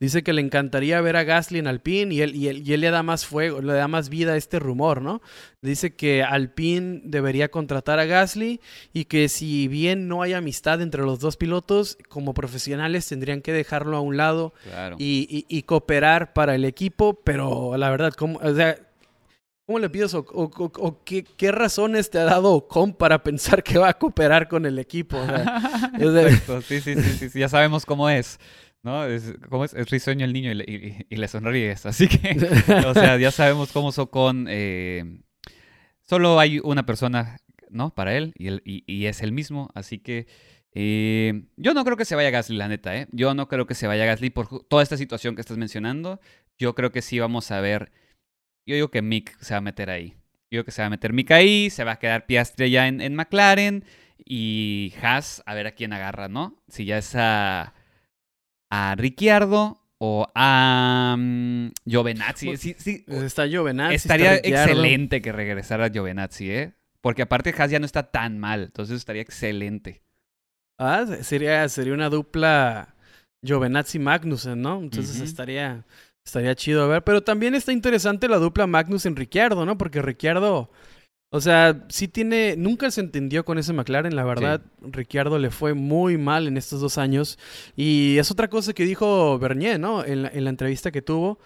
[0.00, 2.80] Dice que le encantaría ver a Gasly en Alpine y él, y él, y él
[2.80, 5.20] le da más fuego, le da más vida a este rumor, ¿no?
[5.60, 8.60] Dice que Alpine debería contratar a Gasly
[8.92, 13.52] y que si bien no hay amistad entre los dos pilotos, como profesionales tendrían que
[13.52, 14.52] dejarlo a un lado
[14.98, 18.76] y, y, cooperar para el equipo, pero la verdad, ¿cómo, o sea,
[19.66, 23.78] ¿cómo le pides o, o, qué, qué, razones te ha dado Ocon para pensar que
[23.78, 25.18] va a cooperar con el equipo?
[26.66, 28.38] sí, sí, sí, sí, ya sabemos cómo es.
[28.82, 29.04] ¿No?
[29.04, 29.74] Es, ¿Cómo es?
[29.74, 31.86] Es risueño el niño y le, sonríes.
[31.86, 32.36] Así que,
[32.86, 34.46] o sea, ya sabemos cómo Socon.
[34.48, 35.22] Eh,
[36.02, 37.38] solo hay una persona,
[37.70, 37.94] ¿no?
[37.94, 39.70] Para él y, y, es el mismo.
[39.74, 40.26] Así que
[40.72, 43.08] eh, yo no creo que se vaya Gasly, la neta, ¿eh?
[43.12, 46.20] Yo no creo que se vaya Gasly por toda esta situación que estás mencionando.
[46.58, 47.92] Yo creo que sí vamos a ver.
[48.66, 50.14] Yo digo que Mick se va a meter ahí.
[50.50, 52.88] Yo digo que se va a meter Mick ahí, se va a quedar Piastri ya
[52.88, 53.84] en, en McLaren
[54.24, 56.62] y Haas a ver a quién agarra, ¿no?
[56.68, 57.14] Si ya es
[58.70, 62.56] a Ricciardo o a um, Giovenazzi.
[62.56, 63.94] Sí, sí, está Giovenazzi.
[63.94, 66.74] Estaría excelente que regresara Giovenazzi, ¿eh?
[67.00, 70.02] Porque aparte Haas ya no está tan mal, entonces estaría excelente.
[70.78, 72.94] Ah, sería, sería una dupla
[73.44, 74.80] Giovenazzi-Magnussen, ¿no?
[74.80, 75.84] Entonces estaría,
[76.24, 77.02] estaría chido a ver.
[77.02, 79.76] Pero también está interesante la dupla Magnussen-Ricciardo, ¿no?
[79.78, 80.70] Porque Ricciardo
[81.30, 84.62] o sea, sí tiene, nunca se entendió con ese McLaren, la verdad.
[84.80, 87.38] Ricciardo le fue muy mal en estos dos años.
[87.76, 90.04] Y es otra cosa que dijo Bernier, ¿no?
[90.04, 91.38] En la, en la entrevista que tuvo.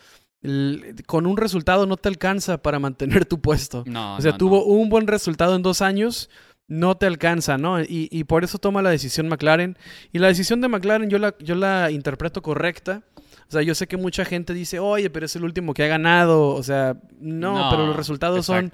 [1.06, 3.82] con un resultado no te alcanza para mantener tu puesto.
[3.86, 6.30] No, o sea, tuvo un buen resultado en dos años,
[6.68, 7.80] no te alcanza, ¿no?
[7.80, 9.76] Y, y, por eso toma la decisión McLaren.
[10.12, 13.02] Y la decisión de McLaren yo la, yo la interpreto correcta.
[13.48, 15.88] O sea, yo sé que mucha gente dice, oye, pero es el último que ha
[15.88, 16.50] ganado.
[16.50, 18.72] O sea, no, pero los resultados son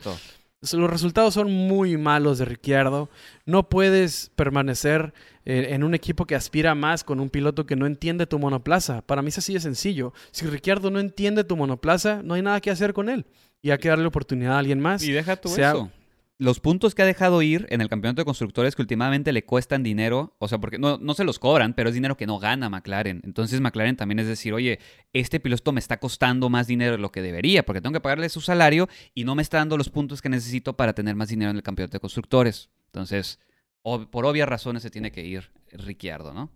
[0.60, 3.08] los resultados son muy malos de Ricciardo.
[3.46, 7.86] No puedes permanecer eh, en un equipo que aspira más con un piloto que no
[7.86, 9.02] entiende tu monoplaza.
[9.02, 10.12] Para mí es así de sencillo.
[10.32, 13.26] Si Ricciardo no entiende tu monoplaza, no hay nada que hacer con él.
[13.62, 15.02] Y hay que darle oportunidad a alguien más.
[15.02, 15.90] Y deja tú eso
[16.38, 19.82] los puntos que ha dejado ir en el campeonato de constructores que últimamente le cuestan
[19.82, 22.70] dinero, o sea, porque no, no, se los cobran, pero es dinero que no gana
[22.70, 23.20] McLaren.
[23.24, 24.78] Entonces McLaren también es decir, oye,
[25.12, 28.28] este piloto me está costando más dinero de lo que debería, porque tengo que pagarle
[28.28, 31.50] su salario y no me está dando los puntos que necesito para tener más dinero
[31.50, 32.70] en el campeonato de constructores.
[32.86, 33.40] Entonces,
[33.82, 36.50] por obvias razones se tiene que ir Ricciardo, ¿no?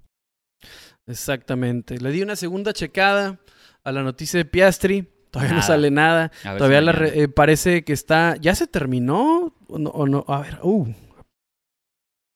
[1.06, 1.98] Exactamente.
[1.98, 3.40] Le di una segunda checada
[3.84, 5.08] a la noticia de Piastri.
[5.32, 6.30] Todavía no sale nada.
[6.42, 8.36] Todavía la eh, parece que está.
[8.38, 9.54] ¿Ya se terminó?
[9.66, 10.24] ¿O no?
[10.28, 10.86] A ver, uh.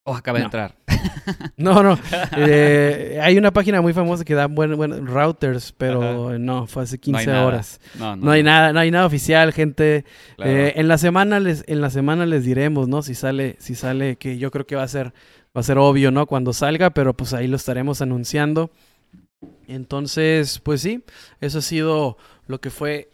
[0.03, 0.73] Oh, acaba de entrar.
[1.57, 1.99] no, no.
[2.37, 6.97] Eh, hay una página muy famosa que da buenos buen routers, pero no, fue hace
[6.97, 7.79] 15 horas.
[7.99, 10.03] No, no, no, hay nada, no hay nada oficial, gente.
[10.39, 13.03] Eh, en la semana les, en la semana les diremos, ¿no?
[13.03, 15.13] Si sale, si sale, que yo creo que va a ser,
[15.55, 16.25] va a ser obvio, ¿no?
[16.25, 18.71] Cuando salga, pero pues ahí lo estaremos anunciando.
[19.67, 21.03] Entonces, pues sí,
[21.41, 22.17] eso ha sido
[22.47, 23.11] lo que fue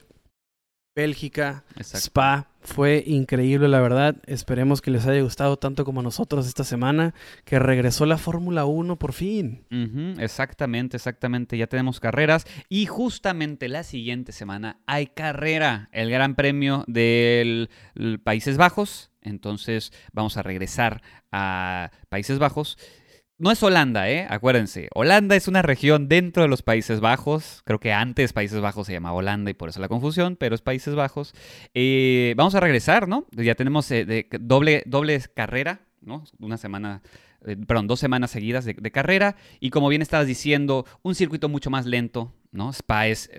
[0.95, 2.49] Bélgica, Spa.
[2.61, 4.15] Fue increíble, la verdad.
[4.25, 7.13] Esperemos que les haya gustado tanto como a nosotros esta semana,
[7.43, 9.65] que regresó la Fórmula 1 por fin.
[10.19, 11.57] exactamente, exactamente.
[11.57, 17.69] Ya tenemos carreras y justamente la siguiente semana hay carrera, el Gran Premio del
[18.23, 19.09] Países Bajos.
[19.21, 21.01] Entonces vamos a regresar
[21.31, 22.77] a Países Bajos.
[23.39, 24.27] No es Holanda, ¿eh?
[24.29, 24.89] Acuérdense.
[24.93, 27.61] Holanda es una región dentro de los Países Bajos.
[27.65, 30.61] Creo que antes Países Bajos se llamaba Holanda y por eso la confusión, pero es
[30.61, 31.33] Países Bajos.
[31.73, 33.25] Eh, vamos a regresar, ¿no?
[33.31, 36.23] Ya tenemos eh, doble, doble carrera, ¿no?
[36.39, 37.01] Una semana
[37.45, 39.35] eh, perdón, dos semanas seguidas de, carrera.
[39.59, 42.71] Y como bien estabas diciendo, un circuito mucho más lento, ¿no?
[42.71, 43.29] Spa es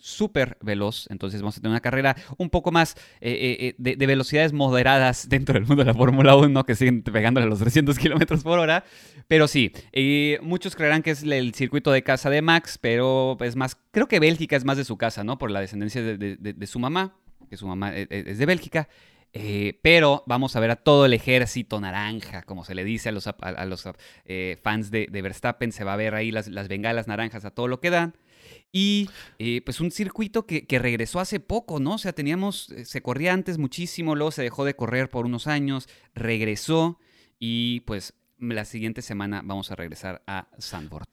[0.00, 4.52] súper veloz, entonces vamos a tener una carrera un poco más eh, eh, de, velocidades
[4.52, 8.42] moderadas dentro del mundo de la Fórmula 1, que siguen pegándole a los 300 kilómetros
[8.42, 8.84] por hora.
[9.28, 9.72] Pero sí,
[10.42, 14.20] muchos creerán que es el circuito de casa de Max, pero es más, creo que
[14.20, 15.38] Bélgica es más de su casa, ¿no?
[15.38, 17.16] Por la descendencia de su mamá,
[17.48, 18.88] que su mamá es de Bélgica.
[19.34, 23.12] Eh, pero vamos a ver a todo el ejército naranja, como se le dice a
[23.12, 23.88] los, a, los
[24.26, 25.72] eh, fans de, Verstappen.
[25.72, 28.14] Se va a ver ahí las, las, bengalas naranjas a todo lo que dan.
[28.70, 29.08] Y
[29.38, 31.94] eh, pues un circuito que, que, regresó hace poco, ¿no?
[31.94, 35.88] O sea, teníamos, se corría antes muchísimo, luego se dejó de correr por unos años,
[36.14, 36.98] regresó
[37.38, 41.08] y pues la siguiente semana vamos a regresar a Sandbord.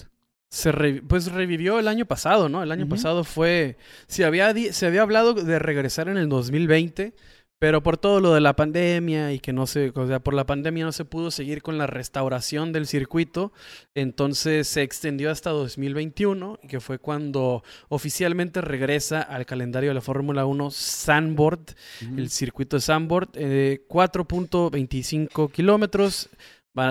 [0.50, 0.74] Se
[1.08, 2.64] pues revivió el año pasado, ¿no?
[2.64, 7.14] El año pasado fue, se había, se había hablado de regresar en el 2020
[7.60, 10.46] pero por todo lo de la pandemia y que no se, o sea, por la
[10.46, 13.52] pandemia no se pudo seguir con la restauración del circuito,
[13.96, 20.46] entonces se extendió hasta 2021, que fue cuando oficialmente regresa al calendario de la Fórmula
[20.46, 21.76] 1 Sandboard,
[22.16, 26.30] el circuito de Sandboard, eh, 4.25 kilómetros,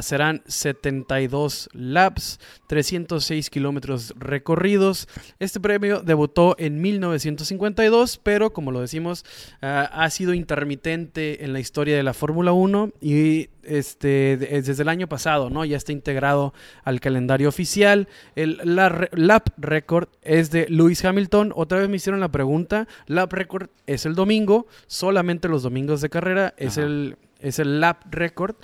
[0.02, 5.08] serán 72 laps, 306 kilómetros recorridos.
[5.38, 9.24] Este premio debutó en 1952, pero como lo decimos,
[9.62, 14.88] ah, ha sido intermitente en la historia de la Fórmula 1 y este, desde el
[14.88, 15.64] año pasado, ¿no?
[15.64, 16.54] Ya está integrado
[16.84, 18.08] al calendario oficial.
[18.34, 21.52] El lap record es de Lewis Hamilton.
[21.54, 22.88] Otra vez me hicieron la pregunta.
[23.06, 28.02] Lap record es el domingo, solamente los domingos de carrera es el, es el lap
[28.10, 28.56] record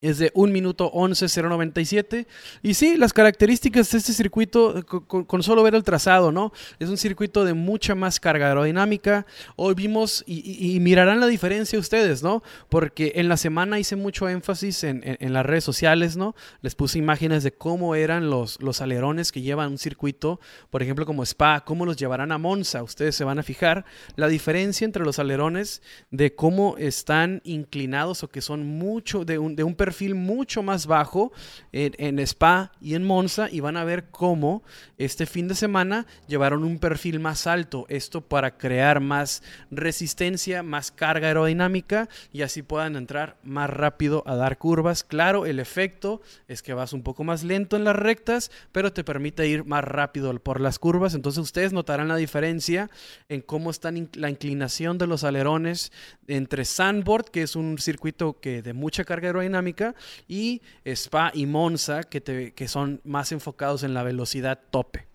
[0.00, 2.26] es de 1 minuto 11.097.
[2.62, 6.52] Y sí, las características de este circuito, con, solo ver el trazado, ¿no?
[6.78, 9.26] Es un circuito de mucha más carga aerodinámica.
[9.56, 12.42] Hoy vimos, y, mirarán la diferencia ustedes, ¿no?
[12.68, 16.34] Porque en la semana hice mucho énfasis en, las redes sociales, ¿no?
[16.62, 20.40] Les puse imágenes de cómo eran los, los alerones que llevan un circuito,
[20.70, 22.82] por ejemplo, como Spa, cómo los llevarán a Monza.
[22.82, 23.84] Ustedes se van a fijar
[24.14, 29.56] la diferencia entre los alerones de cómo están inclinados o que son mucho de un,
[29.56, 31.32] de un perfil mucho más bajo
[31.72, 34.62] en, Spa y en Monza y van a ver cómo
[34.96, 37.86] este fin de semana llevaron un perfil más alto.
[37.88, 44.34] Esto para crear más resistencia, más carga aerodinámica y así puedan entrar más rápido a
[44.36, 45.04] dar curvas.
[45.04, 49.04] Claro, el efecto es que vas un poco más lento en las rectas, pero te
[49.04, 51.14] permite ir más rápido por las curvas.
[51.14, 52.90] Entonces ustedes notarán la diferencia
[53.28, 55.92] en cómo está la inclinación de los alerones
[56.26, 59.77] entre Sandboard, que es un circuito que de mucha carga aerodinámica,
[60.26, 65.08] y Spa y Monza, que, te, que son más enfocados en la velocidad tope.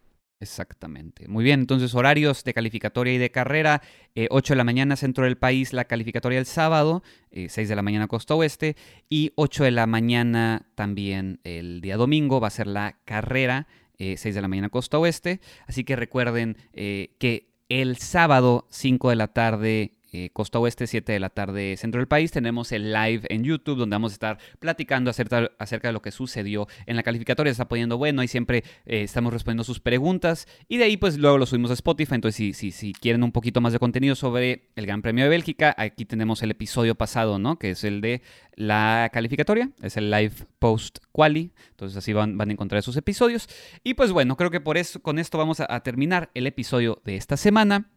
[0.44, 1.30] Exactamente.
[1.30, 3.82] Muy bien, entonces horarios de calificatoria y de carrera.
[4.30, 7.02] 8 eh, de la mañana centro del país, la calificatoria el sábado,
[7.32, 8.76] 6 eh, de la mañana costa oeste
[9.10, 14.26] y 8 de la mañana también el día domingo va a ser la carrera, 6
[14.26, 15.40] eh, de la mañana costa oeste.
[15.66, 21.20] Así que recuerden que el sábado 5 de la tarde eh, costa Oeste, 7 de
[21.20, 22.32] la tarde, centro del país.
[22.32, 26.68] Tenemos el live en YouTube donde vamos a estar platicando acerca, de lo que sucedió
[26.86, 27.52] en la calificatoria.
[27.52, 30.48] está poniendo bueno y siempre eh, estamos respondiendo sus preguntas.
[30.68, 32.16] Y de ahí, pues luego lo subimos a Spotify.
[32.16, 35.30] Entonces, si, si, si quieren un poquito más de contenido sobre el Gran Premio de
[35.30, 37.58] Bélgica, aquí tenemos el episodio pasado, ¿no?
[37.58, 38.22] Que es el de
[38.56, 39.72] la calificatoria.
[39.82, 41.52] Es el live post quali.
[41.72, 43.50] Entonces, así van, van a encontrar esos episodios.
[43.84, 47.16] Y pues bueno, creo que por eso, con esto vamos a, terminar el episodio de
[47.16, 47.90] esta semana.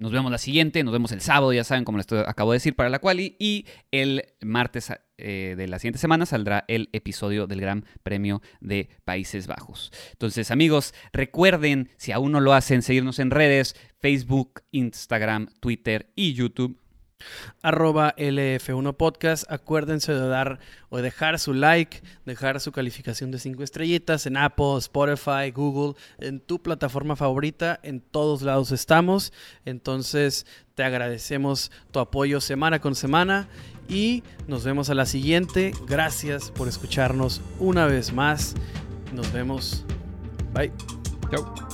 [0.00, 2.74] Nos vemos la siguiente, nos vemos el sábado, ya saben, como les acabo de decir,
[2.74, 3.36] para la quali.
[3.38, 8.88] Y el martes eh, de la siguiente semana saldrá el episodio del Gran Premio de
[9.04, 9.92] Países Bajos.
[10.12, 16.32] Entonces, amigos, recuerden, si aún no lo hacen, seguirnos en redes, Facebook, Instagram, Twitter y
[16.32, 16.80] YouTube
[17.62, 19.50] arroba LF1 Podcast.
[19.50, 20.58] Acuérdense de dar
[20.88, 26.40] o dejar su like, dejar su calificación de 5 estrellitas en Apple, Spotify, Google, en
[26.40, 27.80] tu plataforma favorita.
[27.82, 29.32] En todos lados estamos.
[29.64, 33.48] Entonces te agradecemos tu apoyo semana con semana
[33.88, 35.72] y nos vemos a la siguiente.
[35.86, 38.54] Gracias por escucharnos una vez más.
[39.12, 39.84] Nos vemos.
[40.54, 40.72] Bye.
[41.30, 41.69] Chao.